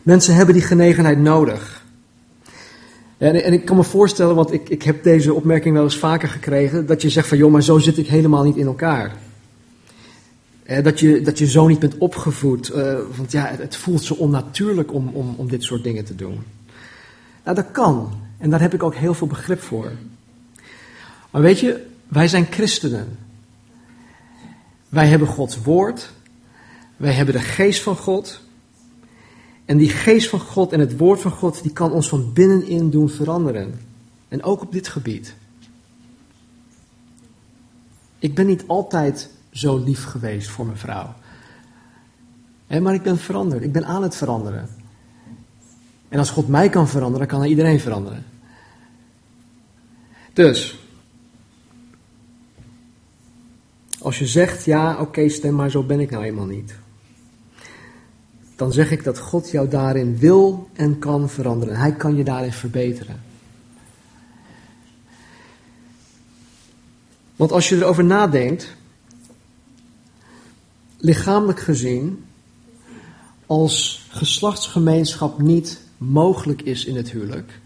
Mensen 0.03 0.35
hebben 0.35 0.55
die 0.55 0.63
genegenheid 0.63 1.17
nodig. 1.17 1.82
En, 3.23 3.43
en 3.43 3.53
ik 3.53 3.65
kan 3.65 3.75
me 3.75 3.83
voorstellen, 3.83 4.35
want 4.35 4.53
ik, 4.53 4.69
ik 4.69 4.83
heb 4.83 5.03
deze 5.03 5.33
opmerking 5.33 5.75
wel 5.75 5.83
eens 5.83 5.97
vaker 5.97 6.29
gekregen, 6.29 6.85
dat 6.85 7.01
je 7.01 7.09
zegt 7.09 7.27
van 7.27 7.37
joh, 7.37 7.51
maar 7.51 7.63
zo 7.63 7.77
zit 7.77 7.97
ik 7.97 8.07
helemaal 8.07 8.43
niet 8.43 8.55
in 8.55 8.65
elkaar. 8.65 9.15
dat, 10.83 10.99
je, 10.99 11.21
dat 11.21 11.37
je 11.37 11.47
zo 11.47 11.67
niet 11.67 11.79
bent 11.79 11.97
opgevoed, 11.97 12.71
uh, 12.75 12.99
want 13.15 13.31
ja, 13.31 13.45
het, 13.45 13.59
het, 13.59 13.75
voelt 13.75 14.03
zo 14.03 14.13
onnatuurlijk 14.13 14.93
om, 14.93 15.09
om, 15.13 15.33
om 15.37 15.47
dit 15.47 15.63
soort 15.63 15.83
dingen 15.83 16.05
te 16.05 16.15
doen. 16.15 16.43
Nou, 17.43 17.55
dat 17.55 17.71
kan. 17.71 18.11
En 18.37 18.49
daar 18.49 18.61
heb 18.61 18.73
ik 18.73 18.83
ook 18.83 18.95
heel 18.95 19.13
veel 19.13 19.27
begrip 19.27 19.61
voor. 19.61 19.91
Maar 21.31 21.41
weet 21.41 21.59
je, 21.59 21.85
wij 22.07 22.27
zijn 22.27 22.47
christenen. 22.49 23.17
Wij 24.89 25.07
hebben 25.07 25.27
Gods 25.27 25.63
woord. 25.63 26.11
Wij 26.97 27.13
hebben 27.13 27.35
de 27.35 27.41
geest 27.41 27.81
van 27.81 27.95
God. 27.95 28.41
En 29.65 29.77
die 29.77 29.89
geest 29.89 30.29
van 30.29 30.39
God 30.39 30.71
en 30.71 30.79
het 30.79 30.97
woord 30.97 31.21
van 31.21 31.31
God, 31.31 31.63
die 31.63 31.73
kan 31.73 31.91
ons 31.91 32.09
van 32.09 32.33
binnenin 32.33 32.89
doen 32.89 33.09
veranderen. 33.09 33.79
En 34.27 34.43
ook 34.43 34.61
op 34.61 34.71
dit 34.71 34.87
gebied. 34.87 35.35
Ik 38.19 38.35
ben 38.35 38.45
niet 38.45 38.63
altijd 38.67 39.29
zo 39.51 39.77
lief 39.77 40.03
geweest 40.03 40.49
voor 40.49 40.65
mijn 40.65 40.77
vrouw. 40.77 41.13
Maar 42.81 42.93
ik 42.93 43.03
ben 43.03 43.17
veranderd. 43.17 43.63
Ik 43.63 43.71
ben 43.71 43.85
aan 43.85 44.03
het 44.03 44.15
veranderen. 44.15 44.69
En 46.09 46.19
als 46.19 46.29
God 46.29 46.47
mij 46.47 46.69
kan 46.69 46.87
veranderen, 46.87 47.27
kan 47.27 47.39
hij 47.39 47.49
iedereen 47.49 47.79
veranderen. 47.79 48.25
Dus, 50.33 50.79
als 53.99 54.19
je 54.19 54.27
zegt, 54.27 54.65
ja, 54.65 54.99
oké, 54.99 55.29
stem 55.29 55.55
maar, 55.55 55.69
zo 55.69 55.83
ben 55.83 55.99
ik 55.99 56.09
nou 56.09 56.23
eenmaal 56.23 56.45
niet 56.45 56.75
dan 58.55 58.71
zeg 58.71 58.91
ik 58.91 59.03
dat 59.03 59.19
God 59.19 59.51
jou 59.51 59.67
daarin 59.67 60.17
wil 60.17 60.69
en 60.73 60.99
kan 60.99 61.29
veranderen. 61.29 61.75
Hij 61.75 61.93
kan 61.93 62.15
je 62.15 62.23
daarin 62.23 62.51
verbeteren. 62.51 63.21
Want 67.35 67.51
als 67.51 67.69
je 67.69 67.75
erover 67.75 68.03
nadenkt, 68.03 68.75
lichamelijk 70.97 71.59
gezien, 71.59 72.25
als 73.45 74.05
geslachtsgemeenschap 74.09 75.41
niet 75.41 75.81
mogelijk 75.97 76.61
is 76.61 76.85
in 76.85 76.95
het 76.95 77.11
huwelijk, 77.11 77.59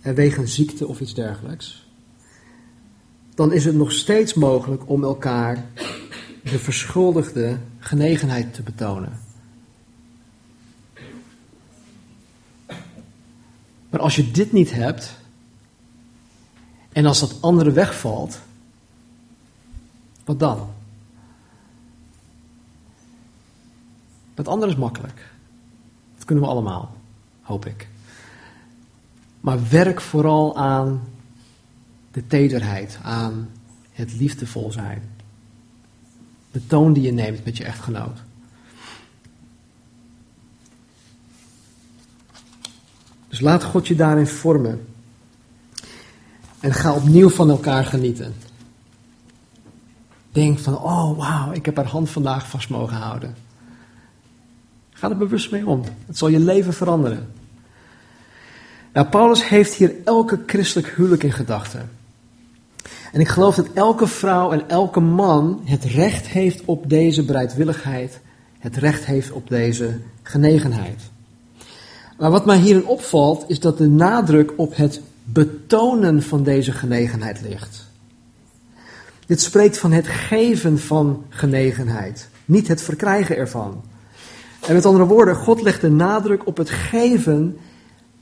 en 0.00 0.14
wegens 0.14 0.54
ziekte 0.54 0.86
of 0.86 1.00
iets 1.00 1.14
dergelijks, 1.14 1.86
dan 3.34 3.52
is 3.52 3.64
het 3.64 3.74
nog 3.74 3.92
steeds 3.92 4.34
mogelijk 4.34 4.88
om 4.88 5.04
elkaar 5.04 5.66
de 6.50 6.58
verschuldigde 6.58 7.58
genegenheid 7.78 8.54
te 8.54 8.62
betonen. 8.62 9.20
Maar 13.90 14.00
als 14.00 14.16
je 14.16 14.30
dit 14.30 14.52
niet 14.52 14.72
hebt, 14.72 15.14
en 16.92 17.06
als 17.06 17.20
dat 17.20 17.42
andere 17.42 17.72
wegvalt, 17.72 18.40
wat 20.24 20.38
dan? 20.38 20.68
Dat 24.34 24.48
andere 24.48 24.72
is 24.72 24.78
makkelijk. 24.78 25.30
Dat 26.16 26.24
kunnen 26.24 26.44
we 26.44 26.50
allemaal, 26.50 26.96
hoop 27.42 27.66
ik. 27.66 27.88
Maar 29.40 29.68
werk 29.68 30.00
vooral 30.00 30.56
aan 30.56 31.02
de 32.10 32.26
tederheid, 32.26 32.98
aan 33.02 33.50
het 33.92 34.12
liefdevol 34.12 34.72
zijn 34.72 35.15
de 36.56 36.66
toon 36.66 36.92
die 36.92 37.02
je 37.02 37.12
neemt 37.12 37.44
met 37.44 37.56
je 37.56 37.64
echtgenoot. 37.64 38.18
Dus 43.28 43.40
laat 43.40 43.64
God 43.64 43.86
je 43.86 43.94
daarin 43.94 44.26
vormen. 44.26 44.86
En 46.60 46.72
ga 46.72 46.94
opnieuw 46.94 47.28
van 47.28 47.50
elkaar 47.50 47.84
genieten. 47.84 48.34
Denk 50.32 50.58
van, 50.58 50.78
oh 50.78 51.18
wauw, 51.18 51.52
ik 51.52 51.64
heb 51.64 51.76
haar 51.76 51.86
hand 51.86 52.10
vandaag 52.10 52.48
vast 52.48 52.68
mogen 52.68 52.96
houden. 52.96 53.36
Ga 54.92 55.10
er 55.10 55.16
bewust 55.16 55.50
mee 55.50 55.66
om. 55.66 55.82
Het 56.06 56.18
zal 56.18 56.28
je 56.28 56.38
leven 56.38 56.74
veranderen. 56.74 57.32
Nou, 58.92 59.06
Paulus 59.06 59.48
heeft 59.48 59.74
hier 59.74 59.94
elke 60.04 60.42
christelijk 60.46 60.88
huwelijk 60.88 61.22
in 61.22 61.32
gedachten. 61.32 61.90
En 63.12 63.20
ik 63.20 63.28
geloof 63.28 63.54
dat 63.54 63.68
elke 63.74 64.06
vrouw 64.06 64.52
en 64.52 64.68
elke 64.68 65.00
man 65.00 65.60
het 65.64 65.84
recht 65.84 66.26
heeft 66.26 66.64
op 66.64 66.88
deze 66.90 67.24
bereidwilligheid, 67.24 68.20
het 68.58 68.76
recht 68.76 69.04
heeft 69.04 69.30
op 69.30 69.48
deze 69.48 69.98
genegenheid. 70.22 71.00
Maar 72.18 72.30
wat 72.30 72.46
mij 72.46 72.58
hierin 72.58 72.86
opvalt, 72.86 73.44
is 73.46 73.60
dat 73.60 73.78
de 73.78 73.88
nadruk 73.88 74.52
op 74.56 74.76
het 74.76 75.00
betonen 75.24 76.22
van 76.22 76.42
deze 76.42 76.72
genegenheid 76.72 77.40
ligt. 77.40 77.86
Dit 79.26 79.40
spreekt 79.40 79.78
van 79.78 79.92
het 79.92 80.06
geven 80.06 80.78
van 80.78 81.24
genegenheid, 81.28 82.28
niet 82.44 82.68
het 82.68 82.82
verkrijgen 82.82 83.36
ervan. 83.36 83.82
En 84.66 84.74
met 84.74 84.86
andere 84.86 85.04
woorden, 85.04 85.36
God 85.36 85.62
legt 85.62 85.80
de 85.80 85.90
nadruk 85.90 86.46
op 86.46 86.56
het 86.56 86.70
geven 86.70 87.56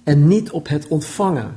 en 0.02 0.28
niet 0.28 0.50
op 0.50 0.68
het 0.68 0.88
ontvangen. 0.88 1.56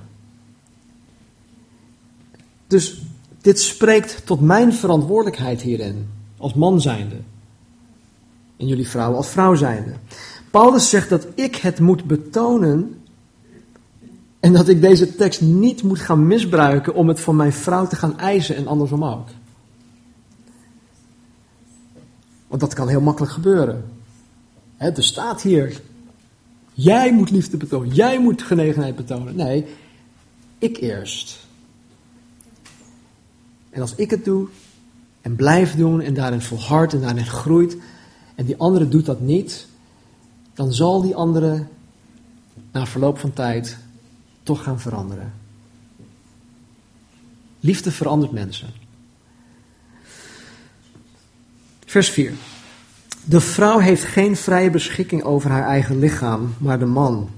Dus 2.68 3.02
dit 3.48 3.60
spreekt 3.60 4.26
tot 4.26 4.42
mijn 4.42 4.74
verantwoordelijkheid 4.74 5.62
hierin, 5.62 6.08
als 6.38 6.54
man 6.54 6.82
zijnde. 6.82 7.16
En 8.58 8.68
jullie 8.68 8.88
vrouwen 8.88 9.18
als 9.18 9.30
vrouw 9.30 9.56
zijnde. 9.56 9.94
Paulus 10.52 10.90
zegt 10.90 11.10
dat 11.10 11.28
ik 11.36 11.56
het 11.56 11.80
moet 11.80 12.04
betonen 12.04 13.02
en 14.40 14.54
dat 14.54 14.68
ik 14.68 14.82
deze 14.82 15.16
tekst 15.16 15.42
niet 15.42 15.84
moet 15.84 16.00
gaan 16.00 16.28
misbruiken 16.28 16.94
om 16.94 17.08
het 17.08 17.20
van 17.20 17.36
mijn 17.36 17.54
vrouw 17.54 17.88
te 17.88 17.96
gaan 17.96 18.20
eisen 18.20 18.56
en 18.56 18.68
andersom 18.68 19.06
ook. 19.06 19.28
Want 22.48 22.62
dat 22.62 22.74
kan 22.74 22.88
heel 22.88 23.02
makkelijk 23.02 23.34
gebeuren. 23.34 23.84
er 24.78 25.04
staat 25.04 25.42
hier, 25.42 25.82
jij 26.74 27.14
moet 27.14 27.32
liefde 27.32 27.58
betonen, 27.58 27.94
jij 27.94 28.20
moet 28.20 28.42
genegenheid 28.42 28.96
betonen. 28.96 29.36
Nee, 29.36 29.66
ik 30.58 30.78
eerst. 30.78 31.47
En 33.78 33.84
als 33.84 33.96
ik 33.96 34.10
het 34.10 34.26
doe 34.26 34.48
en 35.22 35.36
blijf 35.36 35.76
doen 35.76 36.02
en 36.02 36.14
daarin 36.14 36.42
volhardt 36.42 36.94
en 36.94 37.02
daarin 37.02 37.26
groeit 37.26 37.78
en 38.36 38.46
die 38.46 38.58
andere 38.58 38.88
doet 38.88 39.06
dat 39.06 39.20
niet, 39.20 39.68
dan 40.54 40.74
zal 40.74 41.02
die 41.02 41.16
andere 41.16 41.66
na 42.72 42.86
verloop 42.86 43.20
van 43.20 43.34
tijd 43.34 43.78
toch 44.44 44.64
gaan 44.64 44.80
veranderen. 44.80 45.34
Liefde 47.60 47.92
verandert 47.92 48.32
mensen. 48.32 48.70
Vers 51.86 52.10
4. 52.10 52.34
De 53.24 53.42
vrouw 53.42 53.78
heeft 53.78 54.04
geen 54.04 54.36
vrije 54.36 54.70
beschikking 54.70 55.24
over 55.24 55.50
haar 55.50 55.68
eigen 55.68 56.00
lichaam, 56.00 56.54
maar 56.58 56.80
de 56.80 56.86
man. 56.86 57.30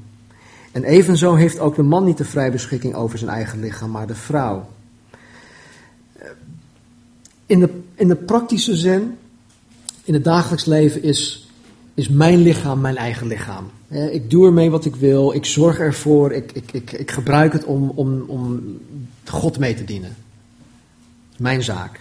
En 0.71 0.83
evenzo 0.83 1.35
heeft 1.35 1.59
ook 1.59 1.75
de 1.75 1.83
man 1.83 2.03
niet 2.03 2.17
de 2.17 2.25
vrije 2.25 2.51
beschikking 2.51 2.95
over 2.95 3.17
zijn 3.17 3.31
eigen 3.31 3.59
lichaam, 3.59 3.91
maar 3.91 4.07
de 4.07 4.15
vrouw. 4.15 4.67
In 7.45 7.59
de, 7.59 7.69
in 7.95 8.07
de 8.07 8.15
praktische 8.15 8.75
zin, 8.75 9.17
in 10.03 10.13
het 10.13 10.23
dagelijks 10.23 10.65
leven, 10.65 11.03
is 11.03 11.49
is 11.99 12.09
mijn 12.09 12.41
lichaam 12.41 12.81
mijn 12.81 12.97
eigen 12.97 13.27
lichaam. 13.27 13.71
Ik 14.11 14.29
doe 14.29 14.45
ermee 14.45 14.69
wat 14.69 14.85
ik 14.85 14.95
wil, 14.95 15.33
ik 15.33 15.45
zorg 15.45 15.79
ervoor, 15.79 16.31
ik, 16.31 16.51
ik, 16.51 16.71
ik, 16.71 16.91
ik 16.91 17.11
gebruik 17.11 17.53
het 17.53 17.63
om, 17.63 17.91
om, 17.95 18.21
om 18.27 18.77
God 19.25 19.59
mee 19.59 19.73
te 19.73 19.83
dienen. 19.83 20.15
Mijn 21.37 21.63
zaak. 21.63 21.99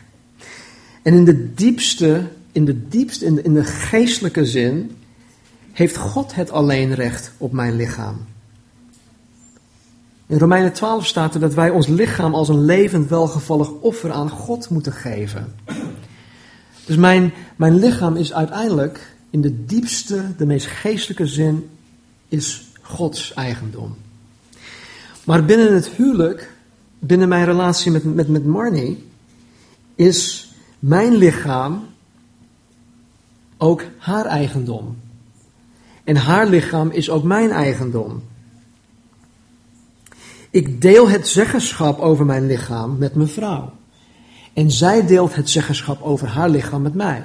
En 1.02 1.14
in 1.14 1.24
de 1.24 1.54
diepste, 1.54 2.22
in 2.52 2.64
de 2.64 2.88
diepste, 2.88 3.24
in 3.24 3.34
de, 3.34 3.42
in 3.42 3.54
de 3.54 3.64
geestelijke 3.64 4.46
zin, 4.46 4.90
heeft 5.72 5.96
God 5.96 6.34
het 6.34 6.50
alleen 6.50 6.94
recht 6.94 7.32
op 7.38 7.52
mijn 7.52 7.76
lichaam. 7.76 8.16
In 10.28 10.38
Romeinen 10.38 10.72
12 10.72 11.06
staat 11.06 11.34
er 11.34 11.40
dat 11.40 11.54
wij 11.54 11.70
ons 11.70 11.86
lichaam 11.86 12.34
als 12.34 12.48
een 12.48 12.64
levend 12.64 13.08
welgevallig 13.08 13.70
offer 13.70 14.12
aan 14.12 14.30
God 14.30 14.68
moeten 14.70 14.92
geven. 14.92 15.54
Dus 16.86 16.96
mijn, 16.96 17.32
mijn 17.56 17.78
lichaam 17.78 18.16
is 18.16 18.32
uiteindelijk 18.32 19.16
in 19.30 19.40
de 19.40 19.64
diepste, 19.64 20.36
de 20.36 20.46
meest 20.46 20.66
geestelijke 20.66 21.26
zin, 21.26 21.68
is 22.28 22.68
Gods 22.82 23.34
eigendom. 23.34 23.96
Maar 25.24 25.44
binnen 25.44 25.74
het 25.74 25.88
huwelijk, 25.88 26.52
binnen 26.98 27.28
mijn 27.28 27.44
relatie 27.44 27.90
met, 27.90 28.14
met, 28.14 28.28
met 28.28 28.44
Marnie, 28.44 29.04
is 29.94 30.52
mijn 30.78 31.16
lichaam 31.16 31.86
ook 33.56 33.82
haar 33.98 34.26
eigendom. 34.26 34.96
En 36.04 36.16
haar 36.16 36.46
lichaam 36.46 36.90
is 36.90 37.10
ook 37.10 37.22
mijn 37.24 37.50
eigendom. 37.50 38.22
Ik 40.50 40.80
deel 40.80 41.08
het 41.08 41.28
zeggenschap 41.28 41.98
over 41.98 42.26
mijn 42.26 42.46
lichaam 42.46 42.98
met 42.98 43.14
mijn 43.14 43.28
vrouw. 43.28 43.72
En 44.52 44.70
zij 44.70 45.06
deelt 45.06 45.34
het 45.34 45.50
zeggenschap 45.50 46.02
over 46.02 46.28
haar 46.28 46.48
lichaam 46.48 46.82
met 46.82 46.94
mij. 46.94 47.22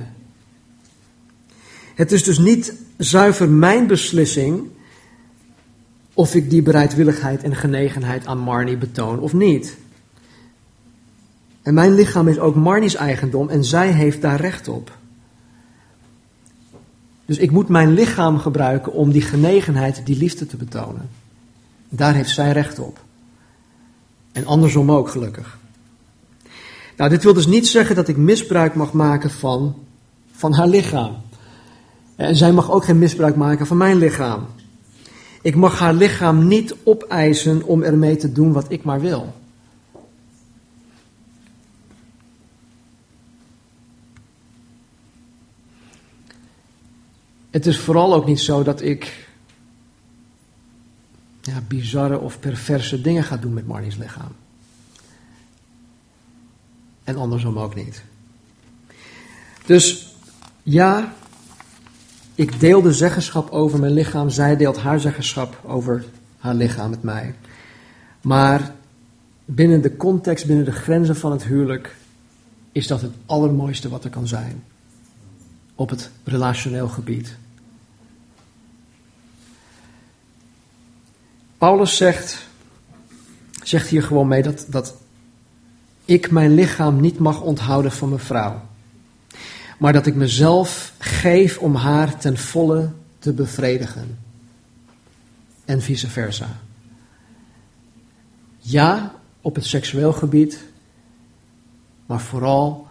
Het 1.95 2.11
is 2.11 2.23
dus 2.23 2.37
niet 2.37 2.73
zuiver 2.97 3.49
mijn 3.49 3.87
beslissing 3.87 4.67
of 6.13 6.35
ik 6.35 6.49
die 6.49 6.61
bereidwilligheid 6.61 7.43
en 7.43 7.55
genegenheid 7.55 8.25
aan 8.25 8.37
Marnie 8.37 8.77
betoon 8.77 9.19
of 9.19 9.33
niet. 9.33 9.77
En 11.61 11.73
mijn 11.73 11.93
lichaam 11.93 12.27
is 12.27 12.39
ook 12.39 12.55
Marnie's 12.55 12.95
eigendom 12.95 13.49
en 13.49 13.63
zij 13.63 13.91
heeft 13.91 14.21
daar 14.21 14.41
recht 14.41 14.67
op. 14.67 14.97
Dus 17.25 17.37
ik 17.37 17.51
moet 17.51 17.67
mijn 17.67 17.93
lichaam 17.93 18.37
gebruiken 18.37 18.93
om 18.93 19.11
die 19.11 19.21
genegenheid, 19.21 20.05
die 20.05 20.17
liefde 20.17 20.45
te 20.45 20.57
betonen. 20.57 21.09
Daar 21.89 22.13
heeft 22.13 22.29
zij 22.29 22.51
recht 22.51 22.79
op. 22.79 22.99
En 24.33 24.45
andersom 24.45 24.91
ook, 24.91 25.09
gelukkig. 25.09 25.57
Nou, 26.97 27.09
dit 27.09 27.23
wil 27.23 27.33
dus 27.33 27.47
niet 27.47 27.67
zeggen 27.67 27.95
dat 27.95 28.07
ik 28.07 28.17
misbruik 28.17 28.75
mag 28.75 28.93
maken 28.93 29.31
van, 29.31 29.75
van 30.31 30.53
haar 30.53 30.67
lichaam. 30.67 31.15
En 32.15 32.35
zij 32.35 32.51
mag 32.51 32.71
ook 32.71 32.85
geen 32.85 32.99
misbruik 32.99 33.35
maken 33.35 33.67
van 33.67 33.77
mijn 33.77 33.97
lichaam. 33.97 34.45
Ik 35.41 35.55
mag 35.55 35.79
haar 35.79 35.93
lichaam 35.93 36.47
niet 36.47 36.75
opeisen 36.83 37.63
om 37.63 37.83
ermee 37.83 38.15
te 38.15 38.31
doen 38.31 38.51
wat 38.51 38.65
ik 38.71 38.83
maar 38.83 39.01
wil. 39.01 39.33
Het 47.49 47.65
is 47.65 47.79
vooral 47.79 48.13
ook 48.13 48.25
niet 48.25 48.39
zo 48.39 48.63
dat 48.63 48.81
ik 48.81 49.22
ja, 51.45 51.61
bizarre 51.67 52.19
of 52.19 52.39
perverse 52.39 53.01
dingen 53.01 53.23
ga 53.23 53.37
doen 53.37 53.53
met 53.53 53.67
Marnie's 53.67 53.95
lichaam. 53.95 54.31
En 57.03 57.15
andersom 57.15 57.59
ook 57.59 57.75
niet. 57.75 58.03
Dus 59.65 60.15
ja, 60.63 61.13
ik 62.35 62.59
deel 62.59 62.81
de 62.81 62.93
zeggenschap 62.93 63.49
over 63.49 63.79
mijn 63.79 63.93
lichaam, 63.93 64.29
zij 64.29 64.57
deelt 64.57 64.77
haar 64.77 64.99
zeggenschap 64.99 65.59
over 65.63 66.05
haar 66.37 66.55
lichaam 66.55 66.89
met 66.89 67.03
mij. 67.03 67.35
Maar 68.21 68.73
binnen 69.45 69.81
de 69.81 69.97
context, 69.97 70.45
binnen 70.45 70.65
de 70.65 70.71
grenzen 70.71 71.15
van 71.15 71.31
het 71.31 71.43
huwelijk, 71.43 71.95
is 72.71 72.87
dat 72.87 73.01
het 73.01 73.11
allermooiste 73.25 73.89
wat 73.89 74.03
er 74.03 74.09
kan 74.09 74.27
zijn. 74.27 74.63
Op 75.75 75.89
het 75.89 76.09
relationeel 76.23 76.87
gebied. 76.87 77.35
Paulus 81.63 81.97
zegt, 81.97 82.45
zegt 83.61 83.87
hier 83.87 84.03
gewoon 84.03 84.27
mee 84.27 84.41
dat, 84.41 84.65
dat 84.69 84.95
ik 86.05 86.31
mijn 86.31 86.53
lichaam 86.53 86.99
niet 86.99 87.19
mag 87.19 87.41
onthouden 87.41 87.91
van 87.91 88.09
mijn 88.09 88.21
vrouw. 88.21 88.61
Maar 89.77 89.93
dat 89.93 90.05
ik 90.05 90.15
mezelf 90.15 90.93
geef 90.99 91.57
om 91.57 91.75
haar 91.75 92.17
ten 92.17 92.37
volle 92.37 92.91
te 93.19 93.33
bevredigen. 93.33 94.19
En 95.65 95.81
vice 95.81 96.09
versa. 96.09 96.47
Ja, 98.57 99.13
op 99.41 99.55
het 99.55 99.65
seksueel 99.65 100.13
gebied, 100.13 100.63
maar 102.05 102.21
vooral 102.21 102.87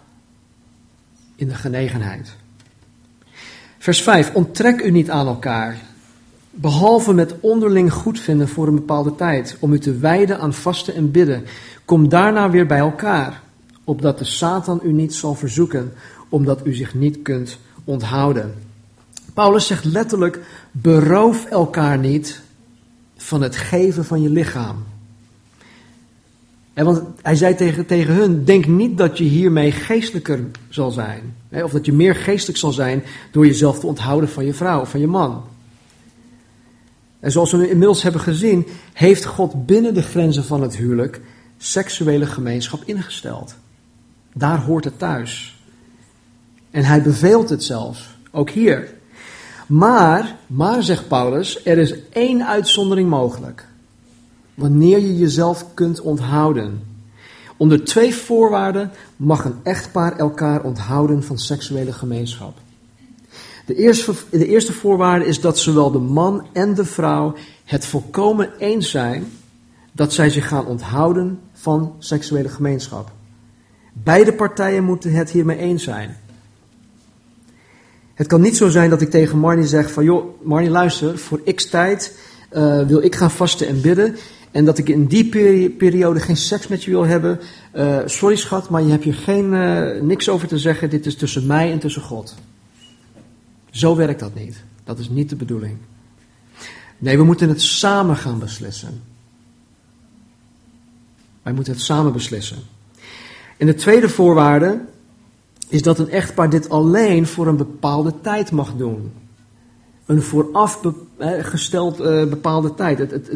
in 1.34 1.48
de 1.48 1.54
genegenheid. 1.54 2.34
Vers 3.78 4.02
5. 4.02 4.34
Onttrek 4.34 4.80
u 4.80 4.90
niet 4.90 5.10
aan 5.10 5.26
elkaar, 5.26 5.76
behalve 6.54 7.12
met 7.12 7.34
onderling 7.40 7.92
goedvinden 7.92 8.48
voor 8.48 8.66
een 8.66 8.74
bepaalde 8.74 9.14
tijd, 9.14 9.56
om 9.60 9.72
u 9.72 9.78
te 9.78 9.98
wijden 9.98 10.38
aan 10.38 10.54
vasten 10.54 10.94
en 10.94 11.10
bidden. 11.10 11.44
Kom 11.84 12.08
daarna 12.08 12.50
weer 12.50 12.66
bij 12.66 12.78
elkaar, 12.78 13.42
opdat 13.84 14.18
de 14.18 14.24
Satan 14.24 14.80
u 14.82 14.92
niet 14.92 15.14
zal 15.14 15.34
verzoeken, 15.34 15.92
omdat 16.28 16.66
u 16.66 16.74
zich 16.74 16.94
niet 16.94 17.22
kunt 17.22 17.58
onthouden. 17.84 18.54
Paulus 19.34 19.66
zegt 19.66 19.84
letterlijk: 19.84 20.40
beroof 20.70 21.44
elkaar 21.44 21.98
niet 21.98 22.40
van 23.16 23.42
het 23.42 23.56
geven 23.56 24.04
van 24.04 24.22
je 24.22 24.30
lichaam. 24.30 24.84
En 26.74 26.84
want 26.84 27.02
hij 27.22 27.34
zei 27.34 27.54
tegen, 27.54 27.86
tegen 27.86 28.14
hun: 28.14 28.44
denk 28.44 28.66
niet 28.66 28.98
dat 28.98 29.18
je 29.18 29.24
hiermee 29.24 29.72
geestelijker 29.72 30.40
zal 30.68 30.90
zijn. 30.90 31.34
Of 31.50 31.70
dat 31.72 31.86
je 31.86 31.92
meer 31.92 32.14
geestelijk 32.14 32.58
zal 32.58 32.72
zijn 32.72 33.02
door 33.30 33.46
jezelf 33.46 33.78
te 33.78 33.86
onthouden 33.86 34.28
van 34.28 34.44
je 34.44 34.54
vrouw 34.54 34.80
of 34.80 34.90
van 34.90 35.00
je 35.00 35.06
man. 35.06 35.42
En 37.22 37.30
zoals 37.30 37.52
we 37.52 37.70
inmiddels 37.70 38.02
hebben 38.02 38.20
gezien, 38.20 38.66
heeft 38.92 39.24
God 39.24 39.66
binnen 39.66 39.94
de 39.94 40.02
grenzen 40.02 40.44
van 40.44 40.62
het 40.62 40.76
huwelijk 40.76 41.20
seksuele 41.58 42.26
gemeenschap 42.26 42.82
ingesteld. 42.84 43.54
Daar 44.32 44.60
hoort 44.60 44.84
het 44.84 44.98
thuis. 44.98 45.60
En 46.70 46.84
hij 46.84 47.02
beveelt 47.02 47.48
het 47.48 47.64
zelfs, 47.64 48.16
ook 48.30 48.50
hier. 48.50 48.94
Maar, 49.66 50.36
maar 50.46 50.82
zegt 50.82 51.08
Paulus, 51.08 51.64
er 51.64 51.78
is 51.78 51.94
één 52.08 52.46
uitzondering 52.46 53.08
mogelijk. 53.08 53.66
Wanneer 54.54 54.98
je 54.98 55.18
jezelf 55.18 55.74
kunt 55.74 56.00
onthouden. 56.00 56.82
Onder 57.56 57.84
twee 57.84 58.14
voorwaarden 58.14 58.90
mag 59.16 59.44
een 59.44 59.60
echtpaar 59.62 60.16
elkaar 60.16 60.62
onthouden 60.62 61.24
van 61.24 61.38
seksuele 61.38 61.92
gemeenschap. 61.92 62.58
De 63.72 63.78
eerste, 63.78 64.12
de 64.30 64.46
eerste 64.46 64.72
voorwaarde 64.72 65.26
is 65.26 65.40
dat 65.40 65.58
zowel 65.58 65.90
de 65.90 65.98
man 65.98 66.46
en 66.52 66.74
de 66.74 66.84
vrouw 66.84 67.34
het 67.64 67.86
volkomen 67.86 68.50
eens 68.58 68.90
zijn 68.90 69.26
dat 69.92 70.12
zij 70.12 70.30
zich 70.30 70.48
gaan 70.48 70.66
onthouden 70.66 71.40
van 71.52 71.94
seksuele 71.98 72.48
gemeenschap. 72.48 73.10
Beide 73.92 74.32
partijen 74.32 74.84
moeten 74.84 75.12
het 75.12 75.30
hiermee 75.30 75.56
eens 75.56 75.82
zijn. 75.82 76.16
Het 78.14 78.26
kan 78.26 78.40
niet 78.40 78.56
zo 78.56 78.68
zijn 78.68 78.90
dat 78.90 79.00
ik 79.00 79.10
tegen 79.10 79.38
Marnie 79.38 79.66
zeg 79.66 79.92
van 79.92 80.04
joh, 80.04 80.42
Marnie 80.42 80.70
luister, 80.70 81.18
voor 81.18 81.40
x 81.54 81.68
tijd 81.68 82.18
uh, 82.52 82.86
wil 82.86 83.02
ik 83.02 83.14
gaan 83.14 83.30
vasten 83.30 83.68
en 83.68 83.80
bidden. 83.80 84.16
En 84.50 84.64
dat 84.64 84.78
ik 84.78 84.88
in 84.88 85.06
die 85.06 85.28
periode 85.70 86.20
geen 86.20 86.36
seks 86.36 86.68
met 86.68 86.84
je 86.84 86.90
wil 86.90 87.04
hebben. 87.04 87.40
Uh, 87.76 87.98
sorry 88.04 88.36
schat, 88.36 88.68
maar 88.68 88.82
je 88.82 88.90
hebt 88.90 89.04
hier 89.04 89.14
geen, 89.14 89.52
uh, 89.52 90.00
niks 90.00 90.28
over 90.28 90.48
te 90.48 90.58
zeggen. 90.58 90.90
Dit 90.90 91.06
is 91.06 91.16
tussen 91.16 91.46
mij 91.46 91.72
en 91.72 91.78
tussen 91.78 92.02
God. 92.02 92.34
Zo 93.72 93.96
werkt 93.96 94.20
dat 94.20 94.34
niet. 94.34 94.64
Dat 94.84 94.98
is 94.98 95.08
niet 95.08 95.28
de 95.28 95.36
bedoeling. 95.36 95.76
Nee, 96.98 97.16
we 97.16 97.24
moeten 97.24 97.48
het 97.48 97.62
samen 97.62 98.16
gaan 98.16 98.38
beslissen. 98.38 99.02
Wij 101.42 101.52
moeten 101.52 101.72
het 101.72 101.82
samen 101.82 102.12
beslissen. 102.12 102.58
En 103.56 103.66
de 103.66 103.74
tweede 103.74 104.08
voorwaarde 104.08 104.80
is 105.68 105.82
dat 105.82 105.98
een 105.98 106.08
echtpaar 106.08 106.50
dit 106.50 106.68
alleen 106.68 107.26
voor 107.26 107.46
een 107.46 107.56
bepaalde 107.56 108.20
tijd 108.20 108.50
mag 108.50 108.76
doen. 108.76 109.12
Een 110.06 110.22
vooraf 110.22 110.80
gesteld 111.40 112.00
uh, 112.00 112.24
bepaalde 112.24 112.74
tijd. 112.74 112.98
Het, 112.98 113.10
het, 113.10 113.28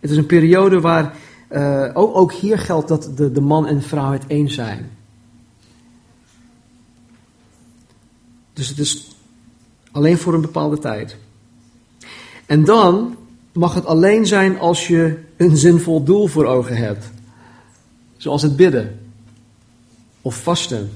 het, 0.00 0.10
is 0.10 0.16
een 0.16 0.26
periode 0.26 0.80
waar 0.80 1.16
uh, 1.50 1.90
ook, 1.94 2.16
ook, 2.16 2.32
hier 2.32 2.58
geldt 2.58 2.88
dat 2.88 3.10
de, 3.16 3.32
de 3.32 3.40
man 3.40 3.66
en 3.66 3.76
de 3.76 3.82
vrouw 3.82 4.12
het 4.12 4.24
eens 4.26 4.54
zijn. 4.54 4.90
Dus 8.52 8.68
het 8.68 8.78
is 8.78 9.06
alleen 9.92 10.18
voor 10.18 10.34
een 10.34 10.40
bepaalde 10.40 10.78
tijd. 10.78 11.16
En 12.46 12.64
dan 12.64 13.16
mag 13.52 13.74
het 13.74 13.86
alleen 13.86 14.26
zijn 14.26 14.58
als 14.58 14.86
je 14.86 15.18
een 15.36 15.56
zinvol 15.56 16.02
doel 16.02 16.26
voor 16.26 16.44
ogen 16.44 16.76
hebt. 16.76 17.10
Zoals 18.16 18.42
het 18.42 18.56
bidden 18.56 19.00
of 20.22 20.42
vasten. 20.42 20.90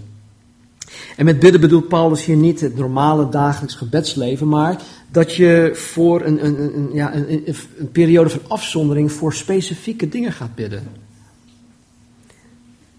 En 1.17 1.25
met 1.25 1.39
bidden 1.39 1.61
bedoelt 1.61 1.89
Paulus 1.89 2.25
hier 2.25 2.37
niet 2.37 2.61
het 2.61 2.77
normale 2.77 3.29
dagelijks 3.29 3.75
gebedsleven, 3.75 4.49
maar 4.49 4.83
dat 5.11 5.35
je 5.35 5.71
voor 5.75 6.23
een, 6.23 6.45
een, 6.45 6.77
een, 6.77 6.91
ja, 6.93 7.15
een, 7.15 7.55
een 7.79 7.91
periode 7.91 8.31
van 8.31 8.41
afzondering 8.49 9.13
voor 9.13 9.33
specifieke 9.35 10.09
dingen 10.09 10.33
gaat 10.33 10.55
bidden. 10.55 11.06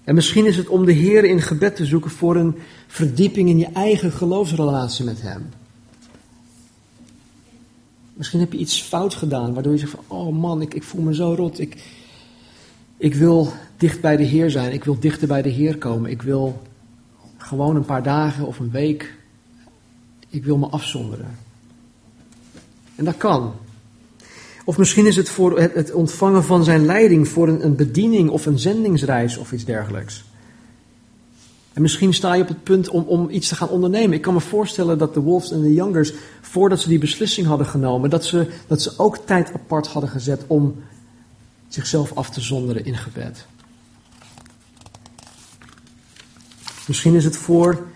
En 0.08 0.16
misschien 0.16 0.46
is 0.46 0.58
het 0.58 0.68
om 0.68 0.86
de 0.86 0.92
Heer 0.92 1.24
in 1.24 1.42
gebed 1.42 1.76
te 1.76 1.86
zoeken 1.86 2.12
voor 2.12 2.36
een 2.36 2.56
verdieping 2.88 3.50
in 3.50 3.58
je 3.58 3.66
eigen 3.74 4.12
geloofsrelatie 4.12 5.06
met 5.06 5.22
Hem. 5.22 5.50
Misschien 8.14 8.40
heb 8.40 8.52
je 8.52 8.58
iets 8.58 8.82
fout 8.82 9.14
gedaan, 9.14 9.54
waardoor 9.54 9.72
je 9.72 9.80
zegt 9.80 9.92
van, 9.92 10.04
oh 10.08 10.36
man, 10.36 10.62
ik, 10.62 10.74
ik 10.74 10.84
voel 10.84 11.02
me 11.02 11.16
zo 11.16 11.34
rot. 11.34 11.60
Ik, 11.60 11.84
ik 12.98 13.16
wil 13.16 13.54
dicht 13.78 14.02
bij 14.02 14.18
de 14.18 14.24
Heer 14.24 14.50
zijn. 14.50 14.74
Ik 14.74 14.84
wil 14.84 15.00
dichter 15.00 15.28
bij 15.28 15.42
de 15.42 15.50
Heer 15.50 15.78
komen. 15.78 16.12
Ik 16.12 16.22
wil 16.22 16.62
gewoon 17.38 17.76
een 17.76 17.86
paar 17.86 18.04
dagen 18.04 18.46
of 18.46 18.60
een 18.60 18.72
week, 18.72 19.14
ik 20.30 20.46
wil 20.46 20.58
me 20.58 20.68
afzonderen. 20.68 21.38
En 22.96 23.06
dat 23.06 23.18
kan. 23.18 23.54
Of 24.68 24.78
misschien 24.78 25.06
is 25.06 25.16
het 25.16 25.30
voor 25.30 25.60
het, 25.60 25.92
ontvangen 25.92 26.44
van 26.44 26.64
zijn 26.64 26.86
leiding 26.86 27.28
voor 27.28 27.48
een, 27.48 27.66
een 27.66 27.76
bediening 27.76 28.30
of 28.30 28.46
een 28.46 28.60
zendingsreis 28.60 29.38
of 29.38 29.52
iets 29.52 29.66
dergelijks. 29.66 30.24
En 31.74 31.82
misschien 31.82 32.14
sta 32.14 32.34
je 32.34 32.42
op 32.42 32.48
het 32.48 32.64
punt 32.64 32.90
om, 32.90 33.04
om 33.04 33.30
iets 33.30 33.48
te 33.48 33.56
gaan 33.56 33.70
ondernemen. 33.70 34.14
Ik 34.14 34.22
kan 34.22 34.34
me 34.34 34.40
voorstellen 34.40 34.98
dat 34.98 35.14
de 35.14 35.20
Wolves 35.20 35.52
en 35.52 35.62
de 35.62 35.74
Youngers, 35.74 36.14
voordat 36.42 36.80
ze 36.80 36.88
die 36.88 37.00
beslissing 37.00 37.48
hadden 37.48 37.68
genomen, 37.68 38.10
dat 38.10 38.26
ze, 38.26 38.48
dat 38.68 38.82
ze 38.82 38.94
ook 38.98 39.18
tijd 39.18 39.54
apart 39.54 39.88
hadden 39.88 40.10
gezet 40.10 40.44
om 40.48 40.76
zichzelf 41.68 42.16
af 42.16 42.30
te 42.30 42.42
zonderen 42.42 42.86
in 42.86 42.98
gebed. 42.98 43.46
Misschien 46.88 47.16
is 47.16 47.24
het 47.24 47.38
voor, 47.38 47.88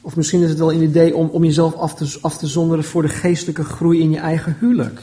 of 0.00 0.16
misschien 0.16 0.42
is 0.42 0.48
het 0.48 0.58
wel 0.58 0.72
een 0.72 0.82
idee 0.82 1.16
om, 1.16 1.28
om 1.28 1.44
jezelf 1.44 1.74
af 1.74 1.94
te, 1.94 2.18
af 2.20 2.38
te 2.38 2.46
zonderen 2.46 2.84
voor 2.84 3.02
de 3.02 3.08
geestelijke 3.08 3.64
groei 3.64 4.00
in 4.00 4.10
je 4.10 4.18
eigen 4.18 4.56
huwelijk. 4.60 5.02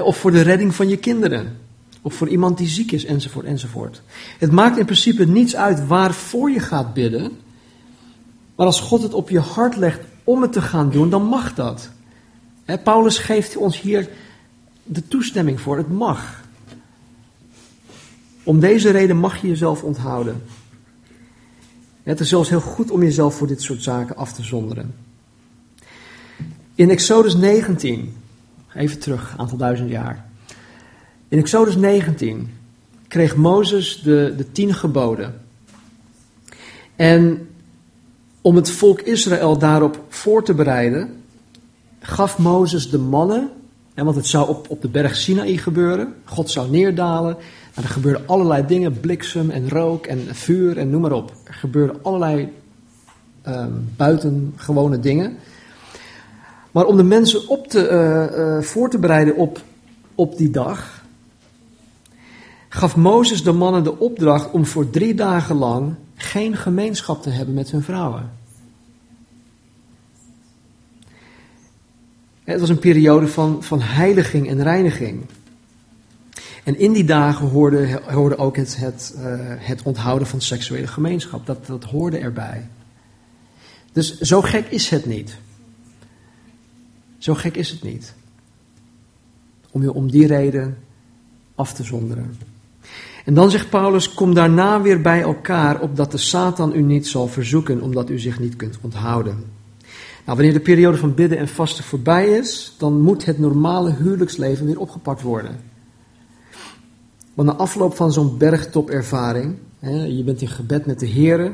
Of 0.00 0.16
voor 0.16 0.30
de 0.30 0.40
redding 0.40 0.74
van 0.74 0.88
je 0.88 0.96
kinderen. 0.96 1.58
Of 2.02 2.14
voor 2.14 2.28
iemand 2.28 2.58
die 2.58 2.68
ziek 2.68 2.92
is, 2.92 3.04
enzovoort, 3.04 3.46
enzovoort. 3.46 4.02
Het 4.38 4.50
maakt 4.50 4.78
in 4.78 4.84
principe 4.84 5.26
niets 5.26 5.56
uit 5.56 5.86
waarvoor 5.86 6.50
je 6.50 6.60
gaat 6.60 6.94
bidden. 6.94 7.32
Maar 8.54 8.66
als 8.66 8.80
God 8.80 9.02
het 9.02 9.14
op 9.14 9.30
je 9.30 9.40
hart 9.40 9.76
legt 9.76 10.00
om 10.24 10.42
het 10.42 10.52
te 10.52 10.62
gaan 10.62 10.90
doen, 10.90 11.10
dan 11.10 11.22
mag 11.22 11.54
dat. 11.54 11.90
Paulus 12.84 13.18
geeft 13.18 13.56
ons 13.56 13.80
hier 13.80 14.08
de 14.84 15.08
toestemming 15.08 15.60
voor. 15.60 15.76
Het 15.76 15.90
mag. 15.90 16.44
Om 18.42 18.60
deze 18.60 18.90
reden 18.90 19.16
mag 19.16 19.40
je 19.40 19.48
jezelf 19.48 19.82
onthouden. 19.82 20.42
Het 22.02 22.20
is 22.20 22.28
zelfs 22.28 22.48
heel 22.48 22.60
goed 22.60 22.90
om 22.90 23.02
jezelf 23.02 23.34
voor 23.34 23.46
dit 23.46 23.62
soort 23.62 23.82
zaken 23.82 24.16
af 24.16 24.32
te 24.32 24.42
zonderen. 24.42 24.94
In 26.74 26.90
Exodus 26.90 27.34
19, 27.34 28.16
even 28.74 28.98
terug, 28.98 29.34
aantal 29.36 29.56
duizend 29.56 29.90
jaar. 29.90 30.26
In 31.28 31.38
Exodus 31.38 31.76
19 31.76 32.50
kreeg 33.08 33.36
Mozes 33.36 34.02
de, 34.02 34.34
de 34.36 34.52
tien 34.52 34.74
geboden. 34.74 35.40
En 36.96 37.48
om 38.40 38.56
het 38.56 38.70
volk 38.70 39.00
Israël 39.00 39.58
daarop 39.58 40.00
voor 40.08 40.44
te 40.44 40.54
bereiden, 40.54 41.22
gaf 42.00 42.38
Mozes 42.38 42.90
de 42.90 42.98
mannen, 42.98 43.50
en 43.94 44.04
want 44.04 44.16
het 44.16 44.26
zou 44.26 44.48
op, 44.48 44.70
op 44.70 44.82
de 44.82 44.88
berg 44.88 45.16
Sinaï 45.16 45.56
gebeuren, 45.56 46.14
God 46.24 46.50
zou 46.50 46.70
neerdalen, 46.70 47.36
er 47.74 47.84
gebeurden 47.84 48.26
allerlei 48.26 48.66
dingen, 48.66 49.00
bliksem 49.00 49.50
en 49.50 49.68
rook 49.68 50.06
en 50.06 50.34
vuur 50.34 50.78
en 50.78 50.90
noem 50.90 51.00
maar 51.00 51.12
op. 51.12 51.32
Er 51.44 51.54
gebeurden 51.54 52.02
allerlei 52.02 52.52
um, 53.48 53.88
buitengewone 53.96 55.00
dingen. 55.00 55.36
Maar 56.72 56.86
om 56.86 56.96
de 56.96 57.02
mensen 57.02 57.48
op 57.48 57.66
te, 57.68 57.90
uh, 57.90 58.38
uh, 58.38 58.62
voor 58.62 58.90
te 58.90 58.98
bereiden 58.98 59.36
op, 59.36 59.60
op 60.14 60.36
die 60.36 60.50
dag, 60.50 61.04
gaf 62.68 62.96
Mozes 62.96 63.42
de 63.42 63.52
mannen 63.52 63.84
de 63.84 63.98
opdracht 63.98 64.50
om 64.50 64.66
voor 64.66 64.90
drie 64.90 65.14
dagen 65.14 65.56
lang 65.56 65.94
geen 66.14 66.56
gemeenschap 66.56 67.22
te 67.22 67.30
hebben 67.30 67.54
met 67.54 67.70
hun 67.70 67.82
vrouwen. 67.82 68.30
Het 72.44 72.60
was 72.60 72.68
een 72.68 72.78
periode 72.78 73.28
van, 73.28 73.62
van 73.62 73.80
heiliging 73.80 74.48
en 74.48 74.62
reiniging. 74.62 75.24
En 76.64 76.78
in 76.78 76.92
die 76.92 77.04
dagen 77.04 77.48
hoorde, 77.48 78.00
hoorde 78.06 78.36
ook 78.36 78.56
het, 78.56 78.76
het, 78.76 79.14
uh, 79.16 79.24
het 79.38 79.82
onthouden 79.82 80.28
van 80.28 80.40
seksuele 80.40 80.86
gemeenschap. 80.86 81.46
Dat, 81.46 81.66
dat 81.66 81.84
hoorde 81.84 82.18
erbij. 82.18 82.68
Dus 83.92 84.18
zo 84.18 84.40
gek 84.40 84.66
is 84.68 84.88
het 84.88 85.06
niet. 85.06 85.36
Zo 87.22 87.34
gek 87.34 87.56
is 87.56 87.70
het 87.70 87.82
niet. 87.82 88.14
Om 89.70 89.82
je 89.82 89.92
om 89.92 90.10
die 90.10 90.26
reden 90.26 90.78
af 91.54 91.72
te 91.72 91.84
zonderen. 91.84 92.36
En 93.24 93.34
dan 93.34 93.50
zegt 93.50 93.70
Paulus: 93.70 94.14
Kom 94.14 94.34
daarna 94.34 94.80
weer 94.80 95.00
bij 95.00 95.22
elkaar, 95.22 95.80
opdat 95.80 96.10
de 96.10 96.18
Satan 96.18 96.74
u 96.74 96.82
niet 96.82 97.06
zal 97.06 97.28
verzoeken, 97.28 97.80
omdat 97.80 98.10
u 98.10 98.18
zich 98.18 98.40
niet 98.40 98.56
kunt 98.56 98.78
onthouden. 98.80 99.44
Nou, 100.24 100.36
wanneer 100.36 100.52
de 100.52 100.60
periode 100.60 100.96
van 100.96 101.14
bidden 101.14 101.38
en 101.38 101.48
vasten 101.48 101.84
voorbij 101.84 102.28
is, 102.28 102.74
dan 102.78 103.00
moet 103.00 103.24
het 103.24 103.38
normale 103.38 103.94
huwelijksleven 103.94 104.66
weer 104.66 104.78
opgepakt 104.78 105.22
worden. 105.22 105.60
Want 107.34 107.48
na 107.48 107.54
afloop 107.54 107.94
van 107.94 108.12
zo'n 108.12 108.38
bergtopervaring, 108.38 109.56
je 110.08 110.22
bent 110.24 110.40
in 110.40 110.48
gebed 110.48 110.86
met 110.86 111.00
de 111.00 111.06
Heer, 111.06 111.52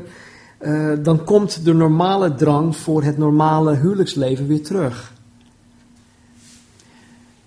uh, 0.61 0.91
dan 1.03 1.23
komt 1.23 1.65
de 1.65 1.73
normale 1.73 2.35
drang 2.35 2.75
voor 2.75 3.03
het 3.03 3.17
normale 3.17 3.75
huwelijksleven 3.75 4.47
weer 4.47 4.63
terug. 4.63 5.17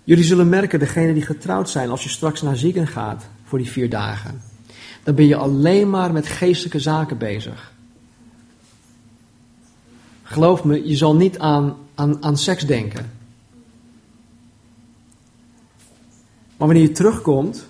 Jullie 0.05 0.25
zullen 0.25 0.49
merken, 0.49 0.79
degene 0.79 1.15
die 1.15 1.23
getrouwd 1.23 1.71
zijn, 1.71 1.91
als 1.91 2.03
je 2.03 2.09
straks 2.09 2.43
naar 2.43 2.57
zieken 2.57 2.87
gaat 2.87 3.25
voor 3.45 3.59
die 3.59 3.71
vier 3.71 3.91
dagen, 3.91 4.43
dan 5.03 5.15
ben 5.15 5.27
je 5.27 5.37
alleen 5.37 5.91
maar 5.91 6.13
met 6.13 6.27
geestelijke 6.27 6.81
zaken 6.81 7.19
bezig. 7.19 7.73
Geloof 10.23 10.65
me, 10.65 10.89
je 10.89 10.97
zal 10.97 11.17
niet 11.17 11.39
aan, 11.39 11.77
aan, 11.95 12.23
aan 12.23 12.37
seks 12.37 12.67
denken. 12.67 13.11
Maar 16.57 16.67
wanneer 16.67 16.83
je 16.83 16.93
terugkomt, 16.93 17.67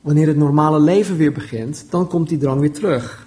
wanneer 0.00 0.26
het 0.26 0.36
normale 0.36 0.80
leven 0.80 1.16
weer 1.16 1.32
begint, 1.32 1.86
dan 1.90 2.06
komt 2.06 2.28
die 2.28 2.38
drang 2.38 2.60
weer 2.60 2.72
terug. 2.72 3.26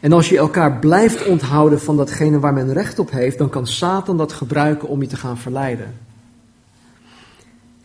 En 0.00 0.12
als 0.12 0.28
je 0.28 0.38
elkaar 0.38 0.78
blijft 0.78 1.26
onthouden 1.26 1.80
van 1.80 1.96
datgene 1.96 2.38
waar 2.38 2.52
men 2.52 2.72
recht 2.72 2.98
op 2.98 3.10
heeft, 3.10 3.38
dan 3.38 3.48
kan 3.48 3.66
Satan 3.66 4.16
dat 4.16 4.32
gebruiken 4.32 4.88
om 4.88 5.02
je 5.02 5.08
te 5.08 5.16
gaan 5.16 5.38
verleiden. 5.38 5.94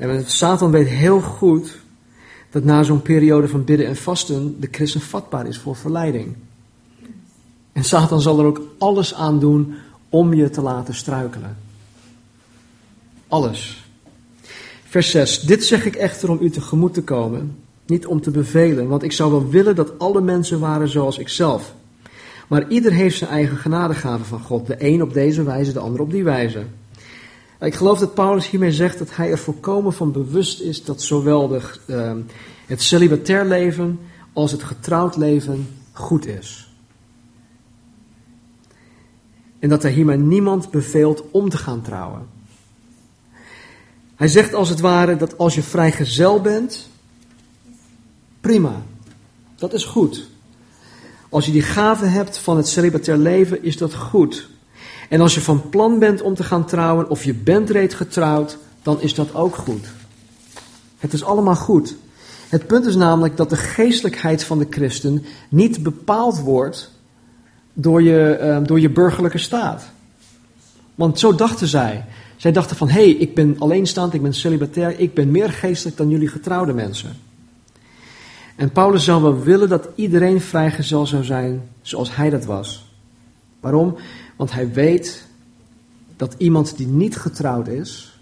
En 0.09 0.23
Satan 0.25 0.71
weet 0.71 0.87
heel 0.87 1.21
goed 1.21 1.77
dat 2.51 2.63
na 2.63 2.83
zo'n 2.83 3.01
periode 3.01 3.47
van 3.47 3.63
bidden 3.63 3.87
en 3.87 3.95
vasten 3.95 4.59
de 4.59 4.67
christen 4.71 5.01
vatbaar 5.01 5.47
is 5.47 5.57
voor 5.57 5.75
verleiding. 5.75 6.35
En 7.71 7.83
Satan 7.83 8.21
zal 8.21 8.39
er 8.39 8.45
ook 8.45 8.61
alles 8.77 9.13
aan 9.13 9.39
doen 9.39 9.75
om 10.09 10.33
je 10.33 10.49
te 10.49 10.61
laten 10.61 10.95
struikelen. 10.95 11.57
Alles. 13.27 13.85
Vers 14.83 15.11
6. 15.11 15.39
Dit 15.39 15.65
zeg 15.65 15.85
ik 15.85 15.95
echter 15.95 16.29
om 16.29 16.37
u 16.41 16.49
tegemoet 16.49 16.93
te 16.93 17.03
komen, 17.03 17.57
niet 17.85 18.05
om 18.05 18.21
te 18.21 18.31
bevelen, 18.31 18.87
want 18.87 19.03
ik 19.03 19.11
zou 19.11 19.31
wel 19.31 19.49
willen 19.49 19.75
dat 19.75 19.99
alle 19.99 20.21
mensen 20.21 20.59
waren 20.59 20.89
zoals 20.89 21.17
ikzelf. 21.17 21.73
Maar 22.47 22.69
ieder 22.69 22.91
heeft 22.91 23.17
zijn 23.17 23.29
eigen 23.29 23.57
genadegave 23.57 24.23
van 24.23 24.39
God, 24.39 24.67
de 24.67 24.75
een 24.77 25.01
op 25.01 25.13
deze 25.13 25.43
wijze, 25.43 25.73
de 25.73 25.79
ander 25.79 26.01
op 26.01 26.11
die 26.11 26.23
wijze. 26.23 26.63
Ik 27.63 27.75
geloof 27.75 27.99
dat 27.99 28.13
Paulus 28.13 28.49
hiermee 28.49 28.71
zegt 28.71 28.97
dat 28.97 29.15
hij 29.15 29.31
er 29.31 29.37
volkomen 29.37 29.93
van 29.93 30.11
bewust 30.11 30.59
is 30.59 30.83
dat 30.83 31.01
zowel 31.01 31.47
de, 31.47 31.61
uh, 31.85 32.13
het 32.65 32.81
celibatair 32.81 33.45
leven 33.45 33.99
als 34.33 34.51
het 34.51 34.63
getrouwd 34.63 35.15
leven 35.15 35.67
goed 35.91 36.25
is. 36.25 36.73
En 39.59 39.69
dat 39.69 39.81
hij 39.81 39.91
hiermee 39.91 40.17
niemand 40.17 40.71
beveelt 40.71 41.23
om 41.31 41.49
te 41.49 41.57
gaan 41.57 41.81
trouwen. 41.81 42.27
Hij 44.15 44.27
zegt 44.27 44.53
als 44.53 44.69
het 44.69 44.79
ware 44.79 45.15
dat 45.15 45.37
als 45.37 45.55
je 45.55 45.63
vrijgezel 45.63 46.41
bent, 46.41 46.89
prima, 48.41 48.81
dat 49.55 49.73
is 49.73 49.85
goed. 49.85 50.29
Als 51.29 51.45
je 51.45 51.51
die 51.51 51.61
gave 51.61 52.05
hebt 52.05 52.37
van 52.37 52.57
het 52.57 52.67
celibatair 52.67 53.17
leven, 53.17 53.63
is 53.63 53.77
dat 53.77 53.93
goed. 53.93 54.51
En 55.13 55.21
als 55.21 55.33
je 55.33 55.41
van 55.41 55.69
plan 55.69 55.99
bent 55.99 56.21
om 56.21 56.35
te 56.35 56.43
gaan 56.43 56.65
trouwen, 56.65 57.09
of 57.09 57.23
je 57.23 57.33
bent 57.33 57.69
reeds 57.69 57.95
getrouwd, 57.95 58.57
dan 58.81 59.01
is 59.01 59.13
dat 59.13 59.35
ook 59.35 59.55
goed. 59.55 59.87
Het 60.97 61.13
is 61.13 61.23
allemaal 61.23 61.55
goed. 61.55 61.95
Het 62.49 62.67
punt 62.67 62.85
is 62.85 62.95
namelijk 62.95 63.37
dat 63.37 63.49
de 63.49 63.55
geestelijkheid 63.55 64.43
van 64.43 64.59
de 64.59 64.67
christen 64.69 65.25
niet 65.49 65.83
bepaald 65.83 66.39
wordt 66.39 66.91
door 67.73 68.01
je, 68.01 68.39
uh, 68.41 68.67
door 68.67 68.79
je 68.79 68.89
burgerlijke 68.89 69.37
staat. 69.37 69.83
Want 70.95 71.19
zo 71.19 71.35
dachten 71.35 71.67
zij. 71.67 72.05
Zij 72.35 72.51
dachten 72.51 72.75
van, 72.75 72.87
hé, 72.89 73.03
hey, 73.03 73.11
ik 73.11 73.35
ben 73.35 73.55
alleenstaand, 73.59 74.13
ik 74.13 74.21
ben 74.21 74.33
celibatair, 74.33 74.99
ik 74.99 75.13
ben 75.13 75.31
meer 75.31 75.49
geestelijk 75.49 75.97
dan 75.97 76.09
jullie 76.09 76.27
getrouwde 76.27 76.73
mensen. 76.73 77.15
En 78.55 78.71
Paulus 78.71 79.03
zou 79.03 79.21
wel 79.21 79.39
willen 79.39 79.69
dat 79.69 79.87
iedereen 79.95 80.41
vrijgezel 80.41 81.05
zou 81.05 81.23
zijn 81.23 81.61
zoals 81.81 82.15
hij 82.15 82.29
dat 82.29 82.45
was. 82.45 82.91
Waarom? 83.59 83.95
Want 84.35 84.51
hij 84.51 84.71
weet 84.71 85.27
dat 86.15 86.35
iemand 86.37 86.77
die 86.77 86.87
niet 86.87 87.17
getrouwd 87.17 87.67
is, 87.67 88.19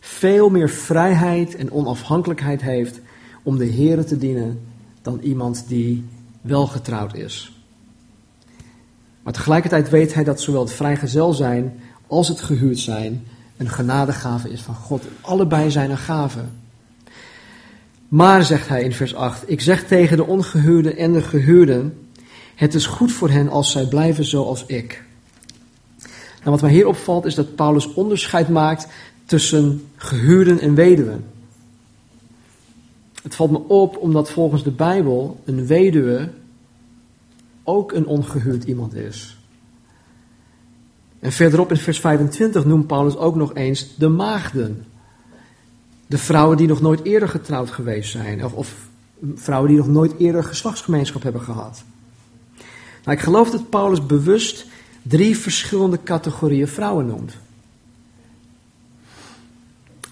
veel 0.00 0.50
meer 0.50 0.70
vrijheid 0.70 1.54
en 1.54 1.72
onafhankelijkheid 1.72 2.62
heeft 2.62 3.00
om 3.42 3.58
de 3.58 3.64
Heer 3.64 4.04
te 4.04 4.18
dienen 4.18 4.60
dan 5.02 5.18
iemand 5.22 5.64
die 5.68 6.04
wel 6.40 6.66
getrouwd 6.66 7.14
is. 7.14 7.62
Maar 9.22 9.32
tegelijkertijd 9.32 9.90
weet 9.90 10.14
hij 10.14 10.24
dat 10.24 10.40
zowel 10.40 10.60
het 10.60 10.72
vrijgezel 10.72 11.32
zijn 11.32 11.80
als 12.06 12.28
het 12.28 12.40
gehuurd 12.40 12.78
zijn 12.78 13.26
een 13.56 13.68
genadegave 13.68 14.50
is 14.50 14.60
van 14.60 14.74
God. 14.74 15.04
Allebei 15.20 15.70
zijn 15.70 15.90
een 15.90 15.98
gave. 15.98 16.40
Maar, 18.08 18.44
zegt 18.44 18.68
hij 18.68 18.82
in 18.82 18.92
vers 18.92 19.14
8, 19.14 19.50
ik 19.50 19.60
zeg 19.60 19.86
tegen 19.86 20.16
de 20.16 20.26
ongehuurden 20.26 20.96
en 20.96 21.12
de 21.12 21.22
gehuurden, 21.22 22.08
het 22.54 22.74
is 22.74 22.86
goed 22.86 23.12
voor 23.12 23.30
hen 23.30 23.48
als 23.48 23.70
zij 23.70 23.86
blijven 23.86 24.24
zoals 24.24 24.66
ik. 24.66 25.04
Nou, 26.40 26.50
wat 26.50 26.60
mij 26.60 26.70
hier 26.70 26.86
opvalt 26.86 27.24
is 27.24 27.34
dat 27.34 27.54
Paulus 27.54 27.94
onderscheid 27.94 28.48
maakt 28.48 28.86
tussen 29.24 29.88
gehuurden 29.96 30.60
en 30.60 30.74
weduwen. 30.74 31.24
Het 33.22 33.34
valt 33.34 33.50
me 33.50 33.58
op 33.58 33.96
omdat 33.96 34.30
volgens 34.30 34.62
de 34.62 34.70
Bijbel 34.70 35.40
een 35.44 35.66
weduwe 35.66 36.30
ook 37.64 37.92
een 37.92 38.06
ongehuurd 38.06 38.64
iemand 38.64 38.94
is. 38.94 39.38
En 41.18 41.32
verderop 41.32 41.70
in 41.70 41.76
vers 41.76 42.00
25 42.00 42.64
noemt 42.64 42.86
Paulus 42.86 43.16
ook 43.16 43.34
nog 43.34 43.54
eens 43.54 43.94
de 43.96 44.08
maagden. 44.08 44.84
De 46.06 46.18
vrouwen 46.18 46.56
die 46.56 46.66
nog 46.66 46.80
nooit 46.80 47.04
eerder 47.04 47.28
getrouwd 47.28 47.70
geweest 47.70 48.10
zijn. 48.10 48.44
Of, 48.44 48.52
of 48.52 48.88
vrouwen 49.34 49.68
die 49.68 49.78
nog 49.78 49.88
nooit 49.88 50.12
eerder 50.18 50.44
geslachtsgemeenschap 50.44 51.22
hebben 51.22 51.42
gehad. 51.42 51.82
Nou, 53.04 53.16
ik 53.16 53.22
geloof 53.22 53.50
dat 53.50 53.70
Paulus 53.70 54.06
bewust 54.06 54.66
drie 55.02 55.36
verschillende 55.36 56.02
categorieën 56.02 56.68
vrouwen 56.68 57.06
noemt. 57.06 57.36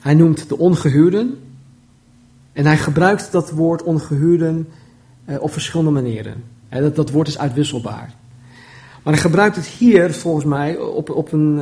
Hij 0.01 0.15
noemt 0.15 0.49
de 0.49 0.59
ongehuurden. 0.59 1.39
En 2.53 2.67
hij 2.67 2.79
gebruikt 2.79 3.33
dat 3.33 3.51
woord 3.51 3.83
ongehuurden 3.83 4.69
eh, 5.25 5.43
op 5.43 5.53
verschillende 5.53 5.91
manieren. 5.91 6.45
dat, 6.69 6.97
dat 6.97 7.11
woord 7.11 7.29
is 7.29 7.39
uitwisselbaar. 7.39 8.15
Maar 9.03 9.13
hij 9.13 9.23
gebruikt 9.23 9.57
het 9.57 9.67
hier 9.67 10.15
volgens 10.15 10.45
mij 10.45 10.79
op, 10.79 11.11
op 11.11 11.33
een 11.33 11.59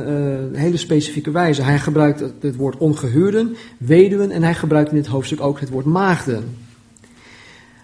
uh, 0.51 0.59
hele 0.59 0.77
specifieke 0.77 1.31
wijze. 1.31 1.61
Hij 1.61 1.79
gebruikt 1.79 2.23
het, 2.39 2.55
woord 2.55 2.77
ongehuurden, 2.77 3.55
weduwen 3.77 4.31
en 4.31 4.43
hij 4.43 4.53
gebruikt 4.53 4.89
in 4.89 4.95
dit 4.95 5.07
hoofdstuk 5.07 5.41
ook 5.41 5.59
het 5.59 5.69
woord 5.69 5.85
maagden. 5.85 6.57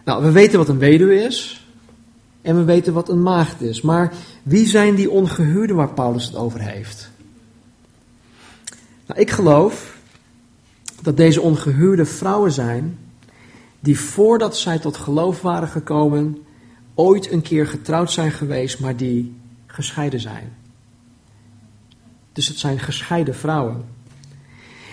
Nou, 0.06 0.24
we 0.24 0.32
weten 0.32 0.58
wat 0.58 0.68
een 0.68 0.78
weduwe 0.78 1.16
is 1.16 1.63
en 2.44 2.56
we 2.56 2.64
weten 2.64 2.94
wat 2.94 3.10
een 3.10 3.22
maagd 3.22 3.62
is. 3.62 3.82
Maar 3.82 4.14
wie 4.44 4.68
zijn 4.68 4.96
die 4.96 5.10
ongehuurden 5.10 5.76
waar 5.76 5.94
Paulus 5.94 6.26
het 6.26 6.36
over 6.36 6.62
heeft? 6.62 7.10
Nou, 9.08 9.20
ik 9.20 9.32
geloof 9.32 9.98
dat 11.02 11.18
deze 11.18 11.42
ongehuurde 11.42 12.06
vrouwen 12.06 12.52
zijn 12.52 12.98
die 13.80 14.00
voordat 14.00 14.58
zij 14.58 14.80
tot 14.80 14.98
geloof 14.98 15.42
waren 15.42 15.68
gekomen, 15.68 16.38
ooit 16.94 17.32
een 17.32 17.42
keer 17.42 17.68
getrouwd 17.68 18.12
zijn 18.12 18.32
geweest, 18.32 18.80
maar 18.80 18.98
die 18.98 19.36
gescheiden 19.66 20.20
zijn. 20.20 20.54
Dus 22.34 22.48
het 22.48 22.58
zijn 22.58 22.80
gescheiden 22.80 23.36
vrouwen. 23.36 23.86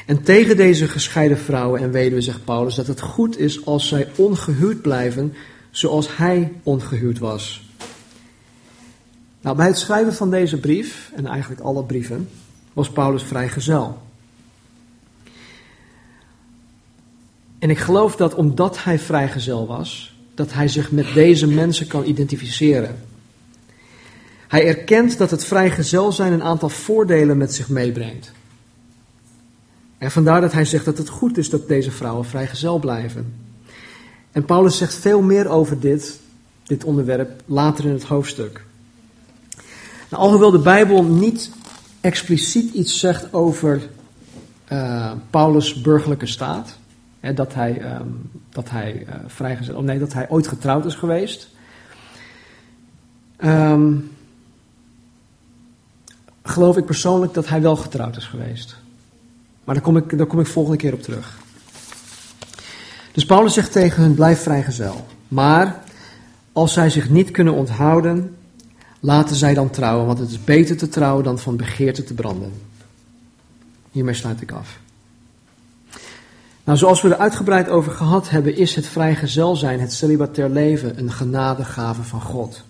En 0.06 0.22
tegen 0.22 0.56
deze 0.56 0.88
gescheiden 0.88 1.38
vrouwen 1.38 1.80
en 1.80 1.90
weduwen 1.90 2.22
zegt 2.22 2.44
Paulus 2.44 2.74
dat 2.74 2.86
het 2.86 3.00
goed 3.00 3.38
is 3.38 3.66
als 3.66 3.88
zij 3.88 4.08
ongehuwd 4.16 4.82
blijven 4.82 5.34
zoals 5.70 6.16
hij 6.16 6.52
ongehuwd 6.62 7.18
was. 7.18 7.68
Nou, 9.40 9.56
bij 9.56 9.66
het 9.66 9.78
schrijven 9.78 10.14
van 10.14 10.30
deze 10.30 10.60
brief, 10.60 11.12
en 11.14 11.26
eigenlijk 11.26 11.60
alle 11.60 11.84
brieven, 11.84 12.28
was 12.72 12.90
Paulus 12.90 13.22
vrijgezel. 13.22 14.02
En 17.58 17.70
ik 17.70 17.78
geloof 17.78 18.16
dat 18.16 18.34
omdat 18.34 18.84
hij 18.84 18.98
vrijgezel 18.98 19.66
was, 19.66 20.14
dat 20.34 20.52
hij 20.52 20.68
zich 20.68 20.90
met 20.90 21.14
deze 21.14 21.46
mensen 21.46 21.86
kan 21.86 22.04
identificeren. 22.04 22.98
Hij 24.48 24.66
erkent 24.66 25.18
dat 25.18 25.30
het 25.30 25.44
vrijgezel 25.44 26.12
zijn 26.12 26.32
een 26.32 26.42
aantal 26.42 26.68
voordelen 26.68 27.36
met 27.36 27.54
zich 27.54 27.68
meebrengt. 27.68 28.32
En 29.98 30.10
vandaar 30.10 30.40
dat 30.40 30.52
hij 30.52 30.64
zegt 30.64 30.84
dat 30.84 30.98
het 30.98 31.08
goed 31.08 31.38
is 31.38 31.50
dat 31.50 31.68
deze 31.68 31.90
vrouwen 31.90 32.24
vrijgezel 32.24 32.78
blijven. 32.78 33.49
En 34.32 34.44
Paulus 34.44 34.76
zegt 34.76 34.94
veel 34.94 35.22
meer 35.22 35.48
over 35.48 35.80
dit, 35.80 36.20
dit 36.62 36.84
onderwerp 36.84 37.42
later 37.46 37.84
in 37.84 37.92
het 37.92 38.04
hoofdstuk. 38.04 38.64
Nou, 40.10 40.22
alhoewel 40.22 40.50
de 40.50 40.58
Bijbel 40.58 41.04
niet 41.04 41.50
expliciet 42.00 42.74
iets 42.74 42.98
zegt 42.98 43.32
over 43.32 43.88
uh, 44.72 45.12
Paulus' 45.30 45.80
burgerlijke 45.80 46.26
staat, 46.26 46.76
hè, 47.20 47.34
dat 47.34 47.54
hij, 47.54 47.94
um, 47.94 48.30
dat 48.50 48.70
hij 48.70 49.06
uh, 49.08 49.14
vrijgezel, 49.26 49.76
oh 49.76 49.82
nee, 49.82 49.98
dat 49.98 50.12
hij 50.12 50.30
ooit 50.30 50.46
getrouwd 50.46 50.84
is 50.84 50.94
geweest. 50.94 51.48
Um, 53.44 54.10
geloof 56.42 56.76
ik 56.76 56.84
persoonlijk 56.84 57.34
dat 57.34 57.48
hij 57.48 57.62
wel 57.62 57.76
getrouwd 57.76 58.16
is 58.16 58.26
geweest. 58.26 58.76
Maar 59.64 59.74
daar 59.74 59.84
kom 59.84 59.96
ik, 59.96 60.18
daar 60.18 60.26
kom 60.26 60.40
ik 60.40 60.46
volgende 60.46 60.78
keer 60.78 60.92
op 60.92 61.02
terug. 61.02 61.38
Dus 63.12 63.26
Paulus 63.26 63.54
zegt 63.54 63.72
tegen 63.72 64.02
hun: 64.02 64.14
blijf 64.14 64.42
vrijgezel. 64.42 65.06
Maar 65.28 65.82
als 66.52 66.72
zij 66.72 66.90
zich 66.90 67.10
niet 67.10 67.30
kunnen 67.30 67.54
onthouden, 67.54 68.36
laten 69.00 69.36
zij 69.36 69.54
dan 69.54 69.70
trouwen, 69.70 70.06
want 70.06 70.18
het 70.18 70.30
is 70.30 70.44
beter 70.44 70.76
te 70.76 70.88
trouwen 70.88 71.24
dan 71.24 71.38
van 71.38 71.56
begeerte 71.56 72.04
te 72.04 72.14
branden. 72.14 72.52
Hiermee 73.90 74.14
sluit 74.14 74.40
ik 74.40 74.52
af. 74.52 74.78
Nou, 76.64 76.78
zoals 76.78 77.02
we 77.02 77.08
er 77.08 77.20
uitgebreid 77.20 77.68
over 77.68 77.92
gehad 77.92 78.30
hebben, 78.30 78.56
is 78.56 78.74
het 78.74 78.86
vrijgezel 78.86 79.56
zijn, 79.56 79.80
het 79.80 79.92
celibatair 79.92 80.48
leven, 80.48 80.98
een 80.98 81.12
genadegave 81.12 82.02
van 82.02 82.20
God. 82.20 82.62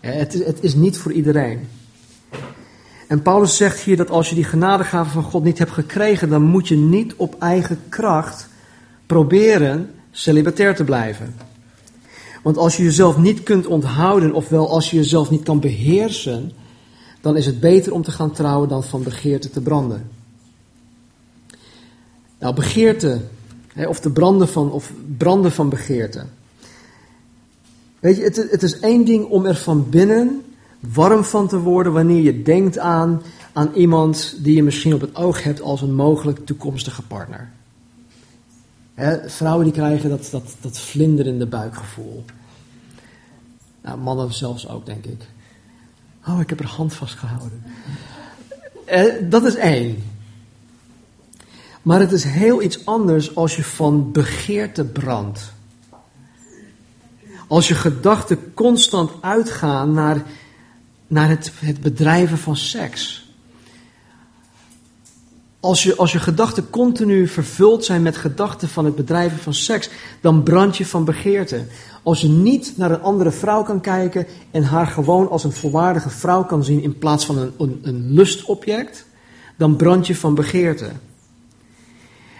Het 0.00 0.34
is, 0.34 0.46
het 0.46 0.58
is 0.60 0.74
niet 0.74 0.98
voor 0.98 1.12
iedereen. 1.12 1.68
En 3.08 3.22
Paulus 3.22 3.56
zegt 3.56 3.80
hier 3.80 3.96
dat 3.96 4.10
als 4.10 4.28
je 4.28 4.34
die 4.34 4.44
genadegave 4.44 5.10
van 5.10 5.22
God 5.22 5.44
niet 5.44 5.58
hebt 5.58 5.70
gekregen, 5.70 6.28
dan 6.28 6.42
moet 6.42 6.68
je 6.68 6.76
niet 6.76 7.14
op 7.14 7.36
eigen 7.38 7.80
kracht 7.88 8.48
proberen 9.08 9.90
celibatair 10.10 10.74
te 10.74 10.84
blijven. 10.84 11.34
Want 12.42 12.56
als 12.56 12.76
je 12.76 12.82
jezelf 12.82 13.16
niet 13.16 13.42
kunt 13.42 13.66
onthouden, 13.66 14.32
ofwel 14.32 14.70
als 14.70 14.90
je 14.90 14.96
jezelf 14.96 15.30
niet 15.30 15.42
kan 15.42 15.60
beheersen, 15.60 16.52
dan 17.20 17.36
is 17.36 17.46
het 17.46 17.60
beter 17.60 17.92
om 17.92 18.02
te 18.02 18.10
gaan 18.10 18.32
trouwen 18.32 18.68
dan 18.68 18.84
van 18.84 19.02
begeerte 19.02 19.50
te 19.50 19.60
branden. 19.60 20.10
Nou, 22.38 22.54
begeerte, 22.54 23.20
of 23.88 24.00
te 24.00 24.10
branden 24.10 24.48
van, 24.48 24.72
of 24.72 24.92
branden 25.16 25.52
van 25.52 25.68
begeerte. 25.68 26.24
Weet 28.00 28.16
je, 28.16 28.22
het, 28.22 28.46
het 28.50 28.62
is 28.62 28.80
één 28.80 29.04
ding 29.04 29.24
om 29.24 29.46
er 29.46 29.56
van 29.56 29.90
binnen 29.90 30.42
warm 30.80 31.24
van 31.24 31.48
te 31.48 31.58
worden 31.58 31.92
wanneer 31.92 32.22
je 32.22 32.42
denkt 32.42 32.78
aan, 32.78 33.22
aan 33.52 33.70
iemand 33.74 34.36
die 34.38 34.56
je 34.56 34.62
misschien 34.62 34.94
op 34.94 35.00
het 35.00 35.16
oog 35.16 35.42
hebt 35.42 35.60
als 35.60 35.82
een 35.82 35.94
mogelijk 35.94 36.46
toekomstige 36.46 37.02
partner. 37.02 37.50
Vrouwen 39.26 39.64
die 39.64 39.72
krijgen 39.72 40.10
dat, 40.10 40.28
dat, 40.30 40.56
dat 40.60 40.78
vlinderende 40.78 41.46
buikgevoel. 41.46 42.24
Nou, 43.82 43.98
mannen 43.98 44.32
zelfs 44.34 44.68
ook, 44.68 44.86
denk 44.86 45.04
ik. 45.04 45.26
Oh, 46.26 46.40
ik 46.40 46.48
heb 46.48 46.62
haar 46.62 46.72
hand 46.72 46.94
vastgehouden. 46.94 47.62
Eh, 48.84 49.04
dat 49.22 49.44
is 49.44 49.54
één. 49.54 50.02
Maar 51.82 52.00
het 52.00 52.12
is 52.12 52.24
heel 52.24 52.62
iets 52.62 52.86
anders 52.86 53.34
als 53.34 53.56
je 53.56 53.64
van 53.64 54.12
begeerte 54.12 54.84
brandt. 54.84 55.52
Als 57.46 57.68
je 57.68 57.74
gedachten 57.74 58.54
constant 58.54 59.10
uitgaan 59.20 59.92
naar 59.92 60.24
naar 61.08 61.28
het, 61.28 61.52
het 61.58 61.80
bedrijven 61.80 62.38
van 62.38 62.56
seks. 62.56 63.27
Als 65.60 65.82
je, 65.82 65.96
als 65.96 66.12
je 66.12 66.18
gedachten 66.18 66.70
continu 66.70 67.28
vervuld 67.28 67.84
zijn 67.84 68.02
met 68.02 68.16
gedachten 68.16 68.68
van 68.68 68.84
het 68.84 68.96
bedrijven 68.96 69.38
van 69.38 69.54
seks, 69.54 69.90
dan 70.20 70.42
brand 70.42 70.76
je 70.76 70.86
van 70.86 71.04
begeerte. 71.04 71.64
Als 72.02 72.20
je 72.20 72.28
niet 72.28 72.72
naar 72.76 72.90
een 72.90 73.02
andere 73.02 73.30
vrouw 73.30 73.62
kan 73.62 73.80
kijken 73.80 74.26
en 74.50 74.62
haar 74.62 74.86
gewoon 74.86 75.28
als 75.28 75.44
een 75.44 75.52
volwaardige 75.52 76.10
vrouw 76.10 76.44
kan 76.44 76.64
zien 76.64 76.82
in 76.82 76.98
plaats 76.98 77.26
van 77.26 77.38
een, 77.38 77.52
een, 77.58 77.78
een 77.82 78.12
lustobject, 78.12 79.06
dan 79.56 79.76
brand 79.76 80.06
je 80.06 80.16
van 80.16 80.34
begeerte. 80.34 80.90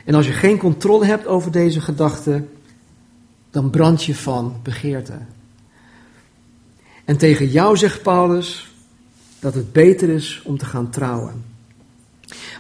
En 0.05 0.15
als 0.15 0.27
je 0.27 0.33
geen 0.33 0.59
controle 0.59 1.05
hebt 1.05 1.27
over 1.27 1.51
deze 1.51 1.81
gedachten, 1.81 2.49
dan 3.51 3.71
brand 3.71 4.05
je 4.05 4.15
van 4.15 4.57
begeerte. 4.63 5.19
En 7.05 7.17
tegen 7.17 7.49
jou 7.49 7.77
zegt 7.77 8.03
Paulus 8.03 8.73
dat 9.41 9.55
het 9.55 9.73
beter 9.73 10.09
is 10.09 10.43
om 10.45 10.59
te 10.59 10.65
gaan 10.65 10.91
trouwen. 10.91 11.48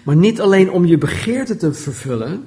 Maar 0.08 0.16
niet 0.16 0.40
alleen 0.40 0.70
om 0.70 0.86
je 0.86 0.98
begeerte 0.98 1.56
te 1.56 1.72
vervullen, 1.72 2.44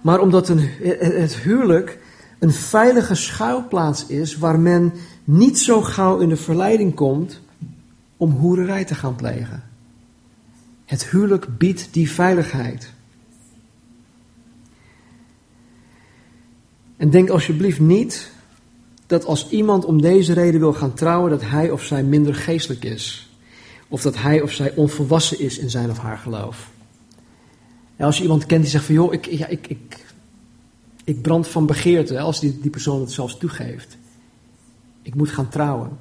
maar 0.00 0.20
omdat 0.20 0.48
een, 0.48 0.68
het 0.98 1.36
huwelijk 1.36 1.98
een 2.38 2.52
veilige 2.52 3.14
schuilplaats 3.14 4.06
is 4.06 4.36
waar 4.36 4.60
men 4.60 4.92
niet 5.24 5.58
zo 5.58 5.82
gauw 5.82 6.18
in 6.18 6.28
de 6.28 6.36
verleiding 6.36 6.94
komt 6.94 7.40
om 8.16 8.30
hoererij 8.30 8.84
te 8.84 8.94
gaan 8.94 9.14
plegen. 9.14 9.62
Het 10.84 11.06
huwelijk 11.06 11.58
biedt 11.58 11.88
die 11.90 12.10
veiligheid. 12.10 12.92
En 16.96 17.10
denk 17.10 17.28
alsjeblieft 17.28 17.80
niet 17.80 18.30
dat 19.06 19.24
als 19.24 19.50
iemand 19.50 19.84
om 19.84 20.00
deze 20.00 20.32
reden 20.32 20.60
wil 20.60 20.72
gaan 20.72 20.94
trouwen, 20.94 21.30
dat 21.30 21.42
hij 21.42 21.70
of 21.70 21.82
zij 21.82 22.02
minder 22.02 22.34
geestelijk 22.34 22.84
is. 22.84 23.31
Of 23.92 24.02
dat 24.02 24.16
hij 24.16 24.40
of 24.40 24.52
zij 24.52 24.74
onvolwassen 24.74 25.40
is 25.40 25.58
in 25.58 25.70
zijn 25.70 25.90
of 25.90 25.98
haar 25.98 26.18
geloof. 26.18 26.70
En 27.96 28.06
als 28.06 28.16
je 28.16 28.22
iemand 28.22 28.46
kent 28.46 28.62
die 28.62 28.70
zegt 28.70 28.84
van 28.84 28.94
joh, 28.94 29.12
ik, 29.12 29.26
ja, 29.26 29.46
ik, 29.46 29.66
ik, 29.66 30.04
ik 31.04 31.22
brand 31.22 31.48
van 31.48 31.66
begeerte, 31.66 32.20
als 32.20 32.40
die, 32.40 32.60
die 32.60 32.70
persoon 32.70 33.00
het 33.00 33.12
zelfs 33.12 33.38
toegeeft. 33.38 33.96
Ik 35.02 35.14
moet 35.14 35.30
gaan 35.30 35.48
trouwen. 35.48 35.98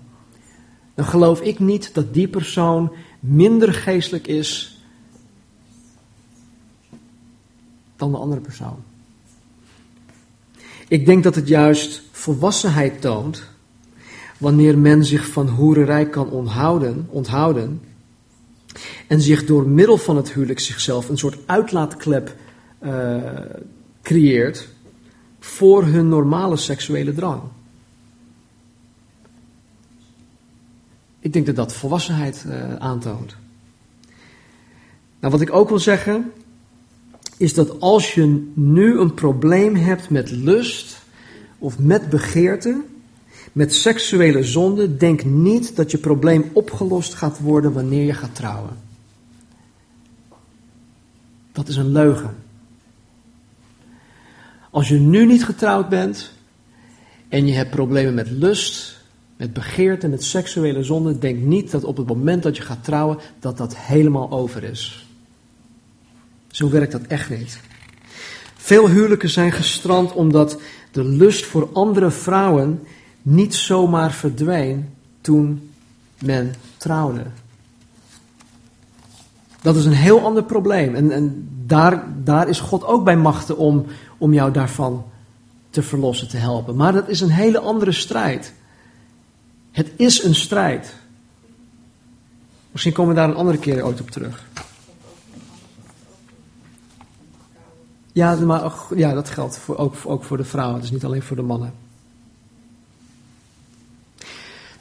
Dan 0.94 1.06
geloof 1.06 1.42
ik 1.42 1.60
niet 1.60 1.94
dat 1.94 2.14
die 2.14 2.28
persoon 2.28 2.92
minder 3.20 3.74
geestelijk 3.74 4.28
is 4.28 4.80
dan 7.96 8.12
de 8.12 8.18
andere 8.18 8.42
persoon. 8.42 8.84
Ik 10.88 11.06
denk 11.06 11.24
dat 11.24 11.36
het 11.36 11.48
juist 11.48 12.04
volwassenheid 12.12 13.02
toont 13.02 13.44
wanneer 14.42 14.78
men 14.78 15.06
zich 15.06 15.28
van 15.28 15.48
hoererij 15.48 16.10
kan 16.10 16.30
onthouden, 17.10 17.80
en 19.08 19.22
zich 19.22 19.46
door 19.46 19.68
middel 19.68 19.98
van 19.98 20.16
het 20.16 20.34
huwelijk 20.34 20.60
zichzelf 20.60 21.10
een 21.10 21.18
soort 21.18 21.38
uitlaatklep 21.46 22.36
uh, 22.84 23.22
creëert 24.02 24.68
voor 25.40 25.86
hun 25.86 26.10
normale 26.10 26.58
seksuele 26.58 27.14
drang. 27.14 27.42
Ik 31.20 31.34
denk 31.34 31.46
dat 31.46 31.56
dat 31.56 31.74
volwassenheid 31.74 32.46
uh, 32.48 32.76
aantoont. 32.76 33.36
Nou, 35.20 35.34
wat 35.34 35.42
ik 35.42 35.54
ook 35.54 35.70
wil 35.70 35.80
zeggen, 35.80 36.32
is 37.38 37.54
dat 37.54 37.80
als 37.80 38.14
je 38.14 38.52
nu 38.54 39.00
een 39.00 39.14
probleem 39.14 39.76
hebt 39.76 40.10
met 40.10 40.32
lust 40.32 41.02
of 41.58 41.80
met 41.80 42.10
begeerte, 42.10 42.82
met 43.52 43.76
seksuele 43.76 44.44
zonde, 44.44 44.98
denk 44.98 45.24
niet 45.24 45.76
dat 45.76 45.92
je 45.92 45.98
probleem 45.98 46.50
opgelost 46.54 47.14
gaat 47.14 47.40
worden 47.40 47.74
wanneer 47.74 48.06
je 48.06 48.14
gaat 48.14 48.36
trouwen. 48.36 48.78
Dat 51.52 51.68
is 51.68 51.76
een 51.76 51.92
leugen. 51.92 52.36
Als 54.70 54.88
je 54.88 55.00
nu 55.00 55.26
niet 55.26 55.46
getrouwd 55.46 55.90
bent 55.90 56.32
en 57.30 57.48
je 57.48 57.54
hebt 57.54 57.70
problemen 57.70 58.14
met 58.14 58.30
lust, 58.30 59.00
met 59.38 59.54
begeerte, 59.54 60.08
met 60.08 60.24
seksuele 60.24 60.84
zonde, 60.84 61.18
denk 61.18 61.40
niet 61.42 61.72
dat 61.72 61.84
op 61.84 61.98
het 61.98 62.08
moment 62.08 62.44
dat 62.44 62.58
je 62.58 62.64
gaat 62.64 62.84
trouwen, 62.84 63.18
dat 63.40 63.58
dat 63.58 63.78
helemaal 63.78 64.32
over 64.32 64.64
is. 64.64 65.08
Zo 66.48 66.70
werkt 66.70 66.92
dat 66.92 67.02
echt 67.02 67.30
niet. 67.30 67.60
Veel 68.56 68.90
huwelijken 68.90 69.30
zijn 69.30 69.52
gestrand 69.52 70.14
omdat 70.14 70.60
de 70.92 71.04
lust 71.04 71.46
voor 71.46 71.70
andere 71.74 72.12
vrouwen 72.12 72.82
niet 73.22 73.56
zomaar 73.56 74.12
verdween 74.12 74.90
toen 75.22 75.72
men 76.20 76.54
trouwde. 76.78 77.24
Dat 79.62 79.76
is 79.76 79.86
een 79.86 79.94
heel 79.94 80.22
ander 80.22 80.44
probleem. 80.44 80.96
En, 80.96 81.12
en 81.12 81.50
daar, 81.66 82.04
daar 82.24 82.48
is 82.48 82.60
God 82.60 82.86
ook 82.86 83.04
bij 83.04 83.18
machten 83.18 83.58
om, 83.58 83.86
om 84.18 84.34
jou 84.34 84.52
daarvan 84.52 85.06
te 85.70 85.84
verlossen, 85.84 86.28
te 86.28 86.38
helpen. 86.38 86.76
Maar 86.76 86.94
dat 86.94 87.10
is 87.10 87.22
een 87.22 87.30
hele 87.30 87.60
andere 87.60 87.92
strijd. 87.92 88.54
Het 89.72 89.92
is 89.96 90.24
een 90.24 90.36
strijd. 90.36 90.94
Misschien 92.72 92.94
komen 92.94 93.14
we 93.14 93.20
daar 93.20 93.30
een 93.30 93.36
andere 93.36 93.58
keer 93.58 93.86
ooit 93.86 94.02
op 94.02 94.12
terug. 94.12 94.50
Ja, 98.14 98.36
maar, 98.36 98.72
ja 98.96 99.14
dat 99.14 99.30
geldt 99.30 99.58
voor, 99.58 99.78
ook, 99.78 99.96
ook 100.04 100.24
voor 100.24 100.38
de 100.38 100.44
vrouwen, 100.44 100.82
dus 100.82 100.92
niet 100.92 101.06
alleen 101.06 101.22
voor 101.22 101.36
de 101.36 101.42
mannen. 101.42 101.74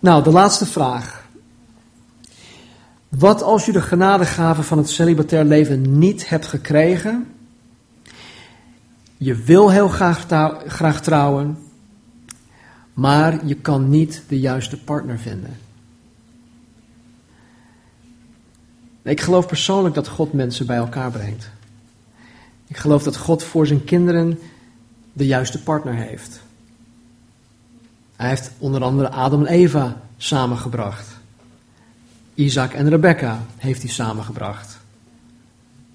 Nou, 0.01 0.23
de 0.23 0.31
laatste 0.31 0.67
vraag. 0.67 1.29
Wat 3.09 3.43
als 3.43 3.67
je 3.67 3.73
de 3.73 3.81
genadegave 3.81 4.63
van 4.63 4.79
het 4.79 4.91
celibatair 4.91 5.45
leven 5.45 5.99
niet 5.99 6.29
hebt 6.29 6.47
gekregen? 6.47 7.35
Je 9.17 9.35
wil 9.35 9.71
heel 9.71 9.89
graag, 9.89 10.27
graag 10.67 11.01
trouwen, 11.01 11.59
maar 12.95 13.47
je 13.47 13.55
kan 13.55 13.89
niet 13.89 14.23
de 14.29 14.41
juiste 14.41 14.77
partner 14.77 15.19
vinden. 15.19 15.57
Ik 19.03 19.21
geloof 19.21 19.47
persoonlijk 19.47 19.95
dat 19.95 20.09
God 20.09 20.33
mensen 20.33 20.67
bij 20.67 20.77
elkaar 20.77 21.11
brengt. 21.11 21.51
Ik 22.67 22.77
geloof 22.77 23.03
dat 23.03 23.17
God 23.17 23.43
voor 23.43 23.67
zijn 23.67 23.85
kinderen 23.85 24.39
de 25.13 25.27
juiste 25.27 25.63
partner 25.63 25.95
heeft. 25.95 26.41
Hij 28.21 28.29
heeft 28.29 28.51
onder 28.59 28.83
andere 28.83 29.11
Adam 29.11 29.45
en 29.45 29.53
Eva 29.53 30.01
samengebracht. 30.17 31.09
Isaac 32.35 32.73
en 32.73 32.89
Rebecca 32.89 33.43
heeft 33.57 33.83
hij 33.83 33.91
samengebracht. 33.91 34.79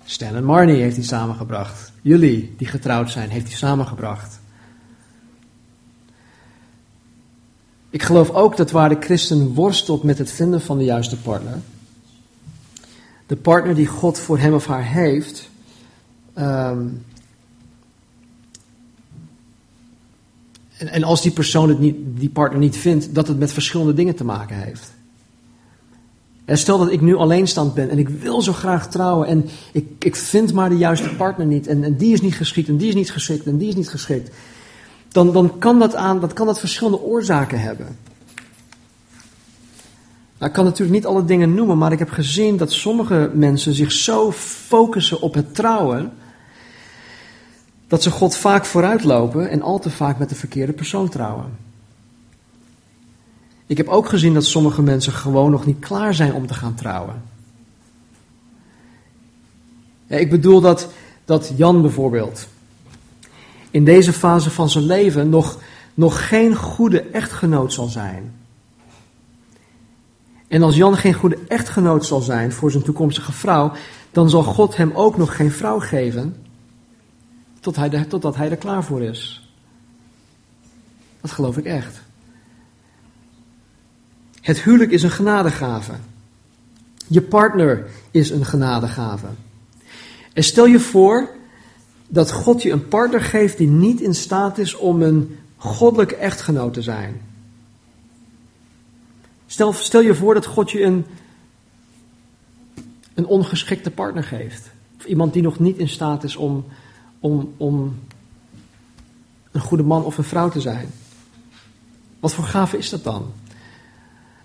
Stan 0.06 0.36
en 0.36 0.44
Marnie 0.44 0.82
heeft 0.82 0.96
hij 0.96 1.06
samengebracht. 1.06 1.92
Jullie 2.02 2.54
die 2.58 2.68
getrouwd 2.68 3.12
zijn, 3.12 3.30
heeft 3.30 3.48
hij 3.48 3.56
samengebracht. 3.56 4.40
Ik 7.90 8.04
geloof 8.04 8.30
ook 8.30 8.58
dat 8.58 8.72
waar 8.72 8.90
de 8.90 9.00
christen 9.00 9.54
worstelt 9.54 10.04
met 10.04 10.18
het 10.18 10.32
vinden 10.32 10.62
van 10.62 10.78
de 10.78 10.84
juiste 10.84 11.18
partner, 11.18 11.60
de 13.26 13.36
partner 13.36 13.76
die 13.76 13.88
God 13.88 14.20
voor 14.20 14.40
hem 14.40 14.54
of 14.54 14.66
haar 14.66 14.86
heeft, 14.86 15.50
um, 16.38 17.05
en, 20.78 20.88
en, 20.88 21.04
als 21.04 21.22
die 21.22 21.32
persoon 21.32 21.70
het 21.70 21.80
niet, 21.80 21.96
die 22.06 22.30
partner 22.30 22.60
niet 22.60 22.78
vindt, 22.78 23.16
dat 23.16 23.28
het 23.28 23.40
met 23.40 23.54
verschillende 23.54 23.94
dingen 23.94 24.16
te 24.16 24.24
maken 24.24 24.56
heeft. 24.56 24.94
Stel 26.48 26.78
dat 26.78 26.92
ik 26.92 27.02
nu 27.02 27.16
alleenstand 27.16 27.74
ben 27.74 27.90
en 27.90 27.98
ik 27.98 28.10
wil 28.10 28.42
zo 28.42 28.54
graag 28.54 28.90
trouwen 28.90 29.28
en 29.28 29.46
ik, 29.72 29.86
ik 30.00 30.16
vind 30.16 30.54
maar 30.54 30.70
de 30.70 30.78
juiste 30.78 31.10
partner 31.10 31.48
niet 31.48 31.68
en, 31.68 31.84
en 31.84 31.96
die 31.96 32.14
is 32.14 32.22
niet 32.22 32.36
geschikt 32.36 32.68
en 32.68 32.78
die 32.78 32.88
is 32.88 32.96
niet 32.96 33.12
geschikt 33.12 33.46
en 33.46 33.58
die 33.58 33.68
is 33.68 33.76
niet 33.76 33.90
geschikt 33.90 34.30
dan, 35.16 35.34
dan 35.34 35.58
kan, 35.58 35.80
dat 35.80 35.96
aan, 35.96 36.34
kan 36.34 36.46
dat 36.46 36.60
verschillende 36.60 37.02
oorzaken 37.02 37.60
hebben. 37.60 37.98
Nou, 40.38 40.50
ik 40.50 40.54
kan 40.54 40.64
natuurlijk 40.64 40.98
niet 40.98 41.06
alle 41.06 41.26
dingen 41.26 41.54
noemen, 41.54 41.78
maar 41.78 41.92
ik 41.92 42.00
heb 42.00 42.10
gezien 42.10 42.58
dat 42.58 42.72
sommige 42.72 43.32
mensen 43.34 43.74
zich 43.74 43.92
zo 43.92 44.32
focussen 44.32 45.22
op 45.22 45.34
het 45.34 45.56
trouwen, 45.56 46.12
dat 47.88 48.04
ze 48.04 48.12
God 48.12 48.36
vaak 48.36 48.65
vooruitlopen 48.65 49.50
en 49.50 49.62
al 49.62 49.80
te 49.80 49.89
vaak 49.89 50.17
met 50.17 50.30
de 50.30 50.36
verkeerde 50.36 50.74
persoon 50.74 51.10
trouwen. 51.10 51.58
Ik 53.67 53.78
heb 53.78 53.88
ook 53.88 54.10
gezien 54.10 54.34
dat 54.34 54.45
sommige 54.45 54.82
mensen 54.82 55.13
gewoon 55.13 55.52
nog 55.52 55.65
niet 55.65 55.80
klaar 55.80 56.13
zijn 56.13 56.34
om 56.34 56.48
te 56.48 56.54
gaan 56.54 56.76
trouwen. 56.76 57.21
ik 60.08 60.30
bedoel 60.30 60.62
dat, 60.62 60.88
dat 61.26 61.52
Jan 61.56 61.82
bijvoorbeeld, 61.82 62.48
in 63.71 63.86
deze 63.86 64.13
fase 64.13 64.50
van 64.50 64.69
zijn 64.69 64.86
leven 64.86 65.30
nog, 65.30 65.60
nog 65.93 66.28
geen 66.28 66.56
goede 66.56 67.02
echtgenoot 67.02 67.74
zal 67.74 67.88
zijn. 67.88 68.34
En 70.48 70.63
als 70.63 70.76
Jan 70.76 70.98
geen 70.98 71.13
goede 71.13 71.38
echtgenoot 71.48 72.06
zal 72.06 72.21
zijn 72.21 72.52
voor 72.52 72.71
zijn 72.71 72.84
toekomstige 72.84 73.32
vrouw, 73.32 73.71
dan 74.12 74.30
zal 74.30 74.43
God 74.43 74.78
hem 74.78 74.91
ook 74.93 75.17
nog 75.17 75.36
geen 75.36 75.52
vrouw 75.52 75.80
geven 75.80 76.45
tot 77.65 77.75
hij 77.75 78.06
totdat 78.06 78.36
hij 78.36 78.49
er 78.49 78.58
klaar 78.58 78.84
voor 78.84 79.01
is. 79.01 79.49
Dat 81.22 81.32
geloof 81.32 81.57
ik 81.57 81.66
echt. 81.66 82.01
Het 84.41 84.61
huwelijk 84.61 84.91
is 84.91 85.03
een 85.03 85.11
genadegave. 85.11 85.93
Je 87.07 87.22
partner 87.22 87.88
is 88.11 88.30
een 88.30 88.45
genadegave. 88.45 89.28
En 90.34 90.43
stel 90.43 90.66
je 90.66 90.80
voor 90.80 91.30
dat 92.07 92.32
God 92.32 92.61
je 92.61 92.72
een 92.72 92.88
partner 92.88 93.22
geeft 93.22 93.57
die 93.57 93.68
niet 93.68 94.01
in 94.01 94.16
staat 94.16 94.57
is 94.57 94.76
om 94.76 95.01
een 95.01 95.38
goddelijke 95.57 96.16
echtgenoot 96.16 96.74
te 96.74 96.82
zijn. 96.82 97.22
Stel, 99.45 99.74
stel 99.74 100.01
je 100.01 100.16
voor 100.16 100.34
dat 100.34 100.45
God 100.45 100.72
je 100.72 100.84
een, 100.84 101.05
een 103.13 103.26
ongeschikte 103.26 103.91
partner 103.91 104.24
geeft. 104.24 104.72
Of 104.97 105.05
iemand 105.05 105.34
die 105.34 105.41
nog 105.41 105.59
niet 105.59 105.78
in 105.78 105.89
staat 105.89 106.24
is 106.24 106.36
om, 106.36 106.66
om, 107.26 107.53
om 107.57 107.99
een 109.51 109.61
goede 109.61 109.84
man 109.84 110.03
of 110.03 110.17
een 110.17 110.23
vrouw 110.23 110.49
te 110.49 110.61
zijn. 110.61 110.88
Wat 112.19 112.34
voor 112.34 112.43
gave 112.43 112.78
is 112.78 112.89
dat 112.89 113.03
dan? 113.03 113.32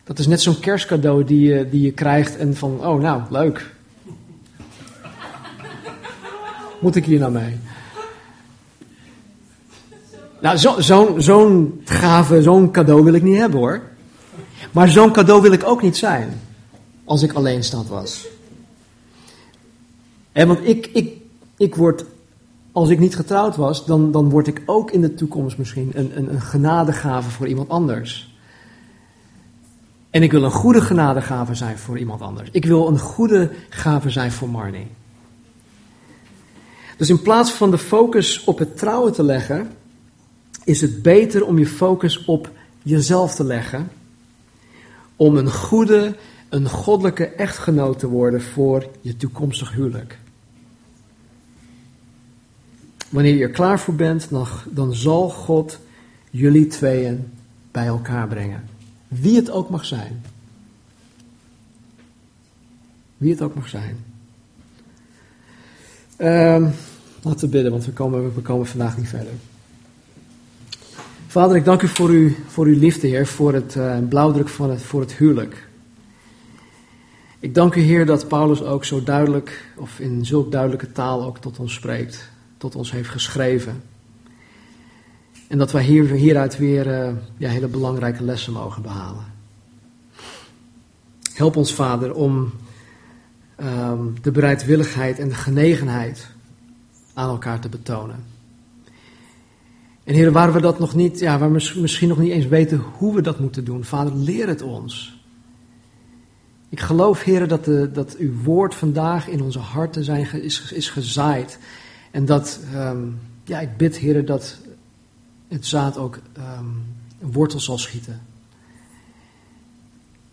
Dat 0.04 0.18
is 0.18 0.26
net 0.26 0.40
zo'n 0.40 0.60
kerstcadeau 0.60 1.24
die 1.24 1.40
je, 1.40 1.68
die 1.68 1.80
je 1.80 1.92
krijgt 1.92 2.36
en 2.36 2.56
van, 2.56 2.86
oh 2.86 3.00
nou, 3.00 3.22
leuk. 3.30 3.74
Moet 6.80 6.96
ik 6.96 7.04
hier 7.04 7.18
nou 7.18 7.32
mee? 7.32 7.56
Nou, 10.40 10.58
zo'n 10.58 10.82
zo, 10.82 11.14
zo'n 11.18 11.80
gave, 11.84 12.42
zo'n 12.42 12.70
cadeau 12.70 13.04
wil 13.04 13.14
ik 13.14 13.22
niet 13.22 13.38
hebben 13.38 13.58
hoor. 13.58 13.82
Maar 14.72 14.88
zo'n 14.88 15.12
cadeau 15.12 15.42
wil 15.42 15.52
ik 15.52 15.64
ook 15.64 15.82
niet 15.82 15.96
zijn. 15.96 16.40
Als 17.04 17.22
ik 17.22 17.32
alleenstaand 17.32 17.88
was. 17.88 18.26
En 20.32 20.48
want 20.48 20.68
ik, 20.68 20.86
ik, 20.86 21.16
ik 21.56 21.74
word, 21.74 22.04
als 22.72 22.88
ik 22.88 22.98
niet 22.98 23.16
getrouwd 23.16 23.56
was, 23.56 23.86
dan, 23.86 24.12
dan 24.12 24.30
word 24.30 24.46
ik 24.46 24.62
ook 24.66 24.90
in 24.90 25.00
de 25.00 25.14
toekomst 25.14 25.58
misschien 25.58 25.90
een, 25.94 26.16
een, 26.16 26.32
een 26.32 26.40
genadegave 26.40 27.30
voor 27.30 27.48
iemand 27.48 27.68
anders. 27.68 28.34
En 30.10 30.22
ik 30.22 30.30
wil 30.30 30.44
een 30.44 30.50
goede 30.50 30.80
genadegave 30.80 31.54
zijn 31.54 31.78
voor 31.78 31.98
iemand 31.98 32.20
anders. 32.20 32.48
Ik 32.52 32.64
wil 32.64 32.88
een 32.88 32.98
goede 32.98 33.50
gave 33.68 34.10
zijn 34.10 34.32
voor 34.32 34.48
Marnie. 34.48 34.86
Dus 36.96 37.08
in 37.08 37.22
plaats 37.22 37.50
van 37.50 37.70
de 37.70 37.78
focus 37.78 38.44
op 38.44 38.58
het 38.58 38.78
trouwen 38.78 39.12
te 39.12 39.22
leggen, 39.22 39.70
is 40.64 40.80
het 40.80 41.02
beter 41.02 41.46
om 41.46 41.58
je 41.58 41.66
focus 41.66 42.24
op 42.24 42.50
jezelf 42.82 43.34
te 43.34 43.44
leggen. 43.44 43.90
Om 45.16 45.36
een 45.36 45.50
goede, 45.50 46.16
een 46.48 46.68
goddelijke 46.68 47.26
echtgenoot 47.26 47.98
te 47.98 48.08
worden 48.08 48.42
voor 48.42 48.86
je 49.00 49.16
toekomstig 49.16 49.72
huwelijk. 49.72 50.18
Wanneer 53.10 53.34
je 53.34 53.42
er 53.42 53.50
klaar 53.50 53.80
voor 53.80 53.94
bent, 53.94 54.30
dan, 54.30 54.46
dan 54.68 54.94
zal 54.94 55.28
God 55.28 55.78
jullie 56.30 56.66
tweeën 56.66 57.32
bij 57.70 57.86
elkaar 57.86 58.28
brengen. 58.28 58.68
Wie 59.08 59.36
het 59.36 59.50
ook 59.50 59.70
mag 59.70 59.84
zijn. 59.84 60.22
Wie 63.16 63.30
het 63.30 63.42
ook 63.42 63.54
mag 63.54 63.68
zijn. 63.68 64.04
Um, 66.18 66.70
laten 67.22 67.40
we 67.40 67.48
bidden, 67.48 67.70
want 67.70 67.84
we 67.84 67.92
komen, 67.92 68.34
we 68.34 68.40
komen 68.40 68.66
vandaag 68.66 68.96
niet 68.96 69.08
verder. 69.08 69.32
Vader, 71.26 71.56
ik 71.56 71.64
dank 71.64 71.82
u 71.82 71.88
voor, 71.88 72.10
u, 72.10 72.36
voor 72.46 72.66
uw 72.66 72.78
liefde, 72.78 73.06
Heer, 73.06 73.26
voor 73.26 73.54
het 73.54 73.74
uh, 73.74 73.98
blauwdruk 74.08 74.48
van 74.48 74.70
het, 74.70 74.82
voor 74.82 75.00
het 75.00 75.14
huwelijk. 75.14 75.68
Ik 77.38 77.54
dank 77.54 77.74
u, 77.74 77.80
Heer, 77.80 78.06
dat 78.06 78.28
Paulus 78.28 78.62
ook 78.62 78.84
zo 78.84 79.02
duidelijk, 79.02 79.72
of 79.76 80.00
in 80.00 80.26
zulk 80.26 80.52
duidelijke 80.52 80.92
taal 80.92 81.24
ook 81.24 81.38
tot 81.38 81.58
ons 81.58 81.74
spreekt, 81.74 82.30
tot 82.60 82.74
ons 82.74 82.90
heeft 82.90 83.08
geschreven. 83.08 83.82
En 85.48 85.58
dat 85.58 85.72
wij 85.72 85.82
hier, 85.82 86.04
hieruit 86.04 86.58
weer 86.58 86.86
uh, 86.86 87.16
ja, 87.36 87.48
hele 87.48 87.68
belangrijke 87.68 88.24
lessen 88.24 88.52
mogen 88.52 88.82
behalen. 88.82 89.24
Help 91.34 91.56
ons, 91.56 91.74
Vader, 91.74 92.14
om 92.14 92.52
um, 93.60 94.14
de 94.22 94.30
bereidwilligheid 94.30 95.18
en 95.18 95.28
de 95.28 95.34
genegenheid 95.34 96.26
aan 97.14 97.28
elkaar 97.28 97.60
te 97.60 97.68
betonen. 97.68 98.24
En 100.04 100.14
heren, 100.14 100.32
waar 100.32 100.52
we 100.52 100.60
dat 100.60 100.78
nog 100.78 100.94
niet, 100.94 101.18
ja, 101.18 101.38
waar 101.38 101.52
we 101.52 101.72
misschien 101.76 102.08
nog 102.08 102.18
niet 102.18 102.32
eens 102.32 102.46
weten 102.46 102.78
hoe 102.78 103.14
we 103.14 103.20
dat 103.20 103.40
moeten 103.40 103.64
doen, 103.64 103.84
Vader, 103.84 104.14
leer 104.14 104.48
het 104.48 104.62
ons. 104.62 105.18
Ik 106.68 106.80
geloof, 106.80 107.22
heren, 107.22 107.48
dat, 107.48 107.64
de, 107.64 107.90
dat 107.92 108.16
uw 108.16 108.42
woord 108.42 108.74
vandaag 108.74 109.28
in 109.28 109.42
onze 109.42 109.58
harten 109.58 110.04
zijn, 110.04 110.42
is, 110.42 110.72
is 110.72 110.90
gezaaid. 110.90 111.58
En 112.10 112.24
dat, 112.24 112.60
um, 112.74 113.18
ja, 113.44 113.60
ik 113.60 113.76
bid, 113.76 113.96
heren, 113.96 114.26
dat 114.26 114.58
het 115.48 115.66
zaad 115.66 115.96
ook 115.96 116.18
um, 116.58 116.84
wortel 117.32 117.60
zal 117.60 117.78
schieten. 117.78 118.20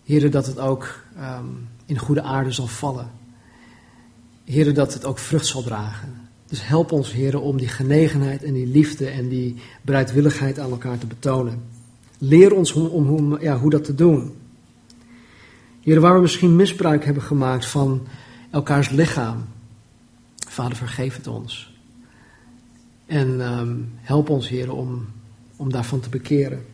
Heren, 0.04 0.32
dat 0.32 0.46
het 0.46 0.60
ook 0.60 1.04
um, 1.20 1.68
in 1.86 1.98
goede 1.98 2.22
aarde 2.22 2.52
zal 2.52 2.68
vallen. 2.68 3.10
Heren, 4.44 4.74
dat 4.74 4.94
het 4.94 5.06
ook 5.06 5.18
vrucht 5.18 5.46
zal 5.46 5.64
dragen. 5.64 6.14
Dus 6.48 6.68
help 6.68 6.92
ons, 6.92 7.12
heren, 7.12 7.42
om 7.42 7.58
die 7.58 7.68
genegenheid 7.68 8.44
en 8.44 8.54
die 8.54 8.68
liefde 8.68 9.10
en 9.10 9.28
die 9.28 9.56
bereidwilligheid 9.82 10.60
aan 10.60 10.72
elkaar 10.72 10.98
te 10.98 11.08
betonen. 11.08 11.64
Leer 12.18 12.54
ons 12.54 12.74
om, 12.74 12.86
om, 12.86 13.10
om 13.10 13.40
ja, 13.42 13.58
hoe 13.58 13.70
dat 13.70 13.84
te 13.84 13.96
doen. 13.96 14.34
Heren, 15.82 16.02
waar 16.02 16.16
we 16.16 16.22
misschien 16.22 16.56
misbruik 16.56 17.06
hebben 17.06 17.24
gemaakt 17.24 17.66
van 17.66 18.08
elkaars 18.52 18.90
lichaam. 18.90 19.46
Vader, 20.58 20.78
vergeef 20.78 21.16
het 21.16 21.28
ons. 21.28 21.74
En 23.06 23.40
um, 23.60 23.92
help 23.96 24.30
ons, 24.30 24.50
heren, 24.50 24.74
om, 24.74 25.06
om 25.56 25.72
daarvan 25.72 26.00
te 26.00 26.10
bekeren. 26.10 26.66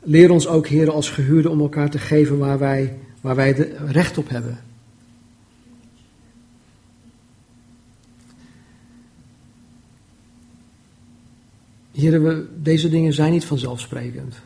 Leer 0.00 0.30
ons 0.30 0.46
ook, 0.46 0.66
heren, 0.66 0.92
als 0.92 1.10
gehuurden 1.10 1.50
om 1.50 1.60
elkaar 1.60 1.90
te 1.90 1.98
geven 1.98 2.38
waar 2.38 2.58
wij, 2.58 2.98
waar 3.20 3.36
wij 3.36 3.54
de 3.54 3.76
recht 3.86 4.18
op 4.18 4.28
hebben. 4.28 4.58
Heren, 11.92 12.24
we, 12.24 12.48
deze 12.62 12.88
dingen 12.88 13.12
zijn 13.12 13.32
niet 13.32 13.44
vanzelfsprekend. 13.44 14.40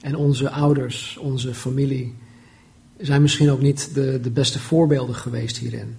En 0.00 0.16
onze 0.16 0.50
ouders, 0.50 1.16
onze 1.16 1.54
familie, 1.54 2.14
zijn 2.98 3.22
misschien 3.22 3.50
ook 3.50 3.60
niet 3.60 3.94
de, 3.94 4.20
de 4.22 4.30
beste 4.30 4.58
voorbeelden 4.58 5.14
geweest 5.14 5.56
hierin. 5.56 5.96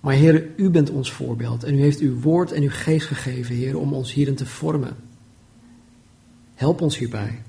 Maar 0.00 0.14
Heer, 0.14 0.46
u 0.56 0.70
bent 0.70 0.90
ons 0.90 1.12
voorbeeld 1.12 1.64
en 1.64 1.74
u 1.74 1.80
heeft 1.80 2.00
uw 2.00 2.20
woord 2.20 2.52
en 2.52 2.62
uw 2.62 2.70
geest 2.70 3.06
gegeven, 3.06 3.54
Heer, 3.54 3.78
om 3.78 3.92
ons 3.92 4.12
hierin 4.12 4.34
te 4.34 4.46
vormen. 4.46 4.96
Help 6.54 6.80
ons 6.80 6.98
hierbij. 6.98 7.42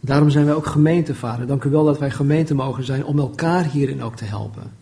Daarom 0.00 0.30
zijn 0.30 0.44
wij 0.44 0.54
ook 0.54 0.66
gemeente, 0.66 1.14
Vader. 1.14 1.46
Dank 1.46 1.64
u 1.64 1.70
wel 1.70 1.84
dat 1.84 1.98
wij 1.98 2.10
gemeente 2.10 2.54
mogen 2.54 2.84
zijn 2.84 3.04
om 3.04 3.18
elkaar 3.18 3.64
hierin 3.64 4.02
ook 4.02 4.16
te 4.16 4.24
helpen. 4.24 4.72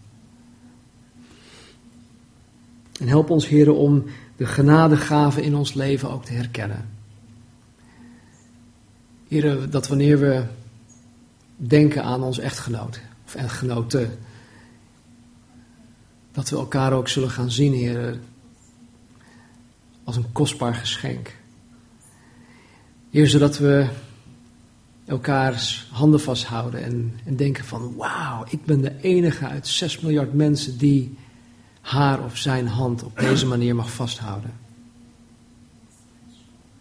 En 3.00 3.08
help 3.08 3.30
ons, 3.30 3.48
Heer, 3.48 3.72
om 3.72 4.04
de 4.36 4.46
genadegaven 4.46 5.42
in 5.42 5.54
ons 5.54 5.74
leven 5.74 6.10
ook 6.10 6.24
te 6.24 6.32
herkennen. 6.32 6.88
Heer, 9.28 9.70
dat 9.70 9.88
wanneer 9.88 10.18
we 10.18 10.42
denken 11.68 12.04
aan 12.04 12.22
ons 12.22 12.38
echtgenoot 12.38 13.00
of 13.26 13.34
echtgenote, 13.34 14.08
dat 16.32 16.48
we 16.48 16.56
elkaar 16.56 16.92
ook 16.92 17.08
zullen 17.08 17.30
gaan 17.30 17.50
zien, 17.50 17.72
Heer, 17.72 18.18
als 20.04 20.16
een 20.16 20.32
kostbaar 20.32 20.74
geschenk. 20.74 21.36
Heer, 23.10 23.28
zodat 23.28 23.58
we 23.58 23.88
elkaars 25.06 25.88
handen 25.92 26.20
vasthouden 26.20 26.82
en, 26.82 27.20
en 27.24 27.36
denken 27.36 27.64
van, 27.64 27.96
wauw, 27.96 28.44
ik 28.48 28.64
ben 28.64 28.80
de 28.80 29.00
enige 29.00 29.46
uit 29.46 29.66
6 29.66 30.00
miljard 30.00 30.34
mensen 30.34 30.78
die 30.78 31.18
haar 31.80 32.24
of 32.24 32.36
zijn 32.36 32.66
hand 32.66 33.02
op 33.02 33.18
deze 33.18 33.46
manier 33.46 33.74
mag 33.74 33.90
vasthouden. 33.92 34.52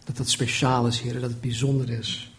Dat 0.04 0.16
dat 0.16 0.28
speciaal 0.28 0.86
is, 0.86 1.00
Heer, 1.00 1.20
dat 1.20 1.30
het 1.30 1.40
bijzonder 1.40 1.90
is. 1.90 2.29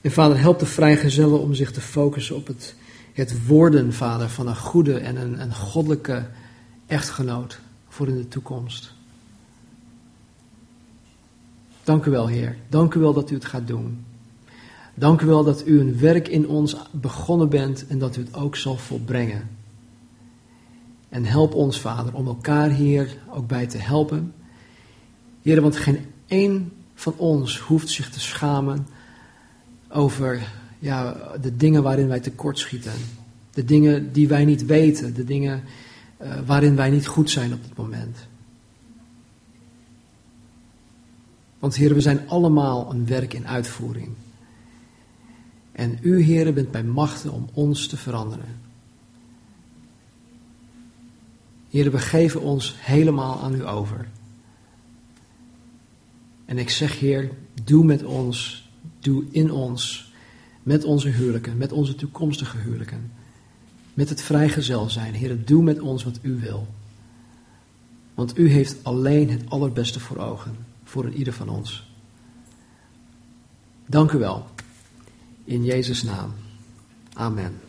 En 0.00 0.10
Vader, 0.10 0.38
help 0.38 0.58
de 0.58 0.66
vrijgezellen 0.66 1.40
om 1.40 1.54
zich 1.54 1.72
te 1.72 1.80
focussen 1.80 2.36
op 2.36 2.46
het, 2.46 2.74
het 3.12 3.46
worden, 3.46 3.92
Vader, 3.92 4.28
van 4.28 4.46
een 4.48 4.56
goede 4.56 4.98
en 4.98 5.16
een, 5.16 5.40
een 5.40 5.54
goddelijke 5.54 6.26
echtgenoot 6.86 7.58
voor 7.88 8.08
in 8.08 8.16
de 8.16 8.28
toekomst. 8.28 8.94
Dank 11.84 12.04
u 12.04 12.10
wel, 12.10 12.26
Heer. 12.26 12.56
Dank 12.68 12.94
u 12.94 13.00
wel 13.00 13.12
dat 13.12 13.30
u 13.30 13.34
het 13.34 13.44
gaat 13.44 13.66
doen. 13.66 14.04
Dank 14.94 15.20
u 15.20 15.26
wel 15.26 15.44
dat 15.44 15.66
u 15.66 15.80
een 15.80 15.98
werk 15.98 16.28
in 16.28 16.48
ons 16.48 16.76
begonnen 16.90 17.48
bent 17.48 17.86
en 17.86 17.98
dat 17.98 18.16
u 18.16 18.20
het 18.20 18.34
ook 18.34 18.56
zal 18.56 18.76
volbrengen. 18.76 19.48
En 21.08 21.24
help 21.24 21.54
ons, 21.54 21.80
Vader, 21.80 22.14
om 22.14 22.26
elkaar 22.26 22.70
hier 22.70 23.16
ook 23.30 23.46
bij 23.46 23.66
te 23.66 23.78
helpen. 23.78 24.34
Heer, 25.42 25.60
want 25.60 25.76
geen 25.76 26.04
één 26.26 26.72
van 26.94 27.14
ons 27.16 27.58
hoeft 27.58 27.88
zich 27.88 28.10
te 28.10 28.20
schamen 28.20 28.86
over 29.88 30.48
ja, 30.78 31.16
de 31.40 31.56
dingen 31.56 31.82
waarin 31.82 32.08
wij 32.08 32.20
tekortschieten. 32.20 32.92
De 33.50 33.64
dingen 33.64 34.12
die 34.12 34.28
wij 34.28 34.44
niet 34.44 34.66
weten, 34.66 35.14
de 35.14 35.24
dingen 35.24 35.62
uh, 36.22 36.38
waarin 36.46 36.76
wij 36.76 36.90
niet 36.90 37.06
goed 37.06 37.30
zijn 37.30 37.52
op 37.52 37.62
dit 37.62 37.76
moment. 37.76 38.16
Want 41.58 41.76
Heer, 41.76 41.94
we 41.94 42.00
zijn 42.00 42.28
allemaal 42.28 42.90
een 42.90 43.06
werk 43.06 43.34
in 43.34 43.46
uitvoering. 43.46 44.08
En 45.72 45.98
u, 46.02 46.20
Heer, 46.22 46.52
bent 46.52 46.70
bij 46.70 46.84
machten 46.84 47.32
om 47.32 47.48
ons 47.52 47.86
te 47.86 47.96
veranderen. 47.96 48.60
Heer, 51.70 51.90
we 51.90 51.98
geven 51.98 52.40
ons 52.40 52.74
helemaal 52.78 53.40
aan 53.42 53.54
u 53.54 53.66
over. 53.66 54.08
En 56.44 56.58
ik 56.58 56.70
zeg, 56.70 56.98
Heer, 56.98 57.30
doe 57.64 57.84
met 57.84 58.04
ons, 58.04 58.65
doe 59.06 59.24
in 59.30 59.52
ons, 59.52 60.12
met 60.62 60.84
onze 60.84 61.08
huwelijken, 61.08 61.56
met 61.56 61.72
onze 61.72 61.94
toekomstige 61.94 62.58
huwelijken, 62.58 63.12
met 63.94 64.08
het 64.08 64.22
vrijgezel 64.22 64.90
zijn. 64.90 65.14
Heer, 65.14 65.44
doe 65.44 65.62
met 65.62 65.80
ons 65.80 66.04
wat 66.04 66.18
u 66.22 66.38
wil. 66.40 66.66
Want 68.14 68.38
u 68.38 68.50
heeft 68.50 68.84
alleen 68.84 69.30
het 69.30 69.42
allerbeste 69.48 70.00
voor 70.00 70.16
ogen, 70.16 70.56
voor 70.84 71.04
een 71.04 71.14
ieder 71.14 71.32
van 71.32 71.48
ons. 71.48 71.90
Dank 73.86 74.12
u 74.12 74.18
wel. 74.18 74.46
In 75.44 75.64
Jezus' 75.64 76.02
naam. 76.02 76.32
Amen. 77.12 77.65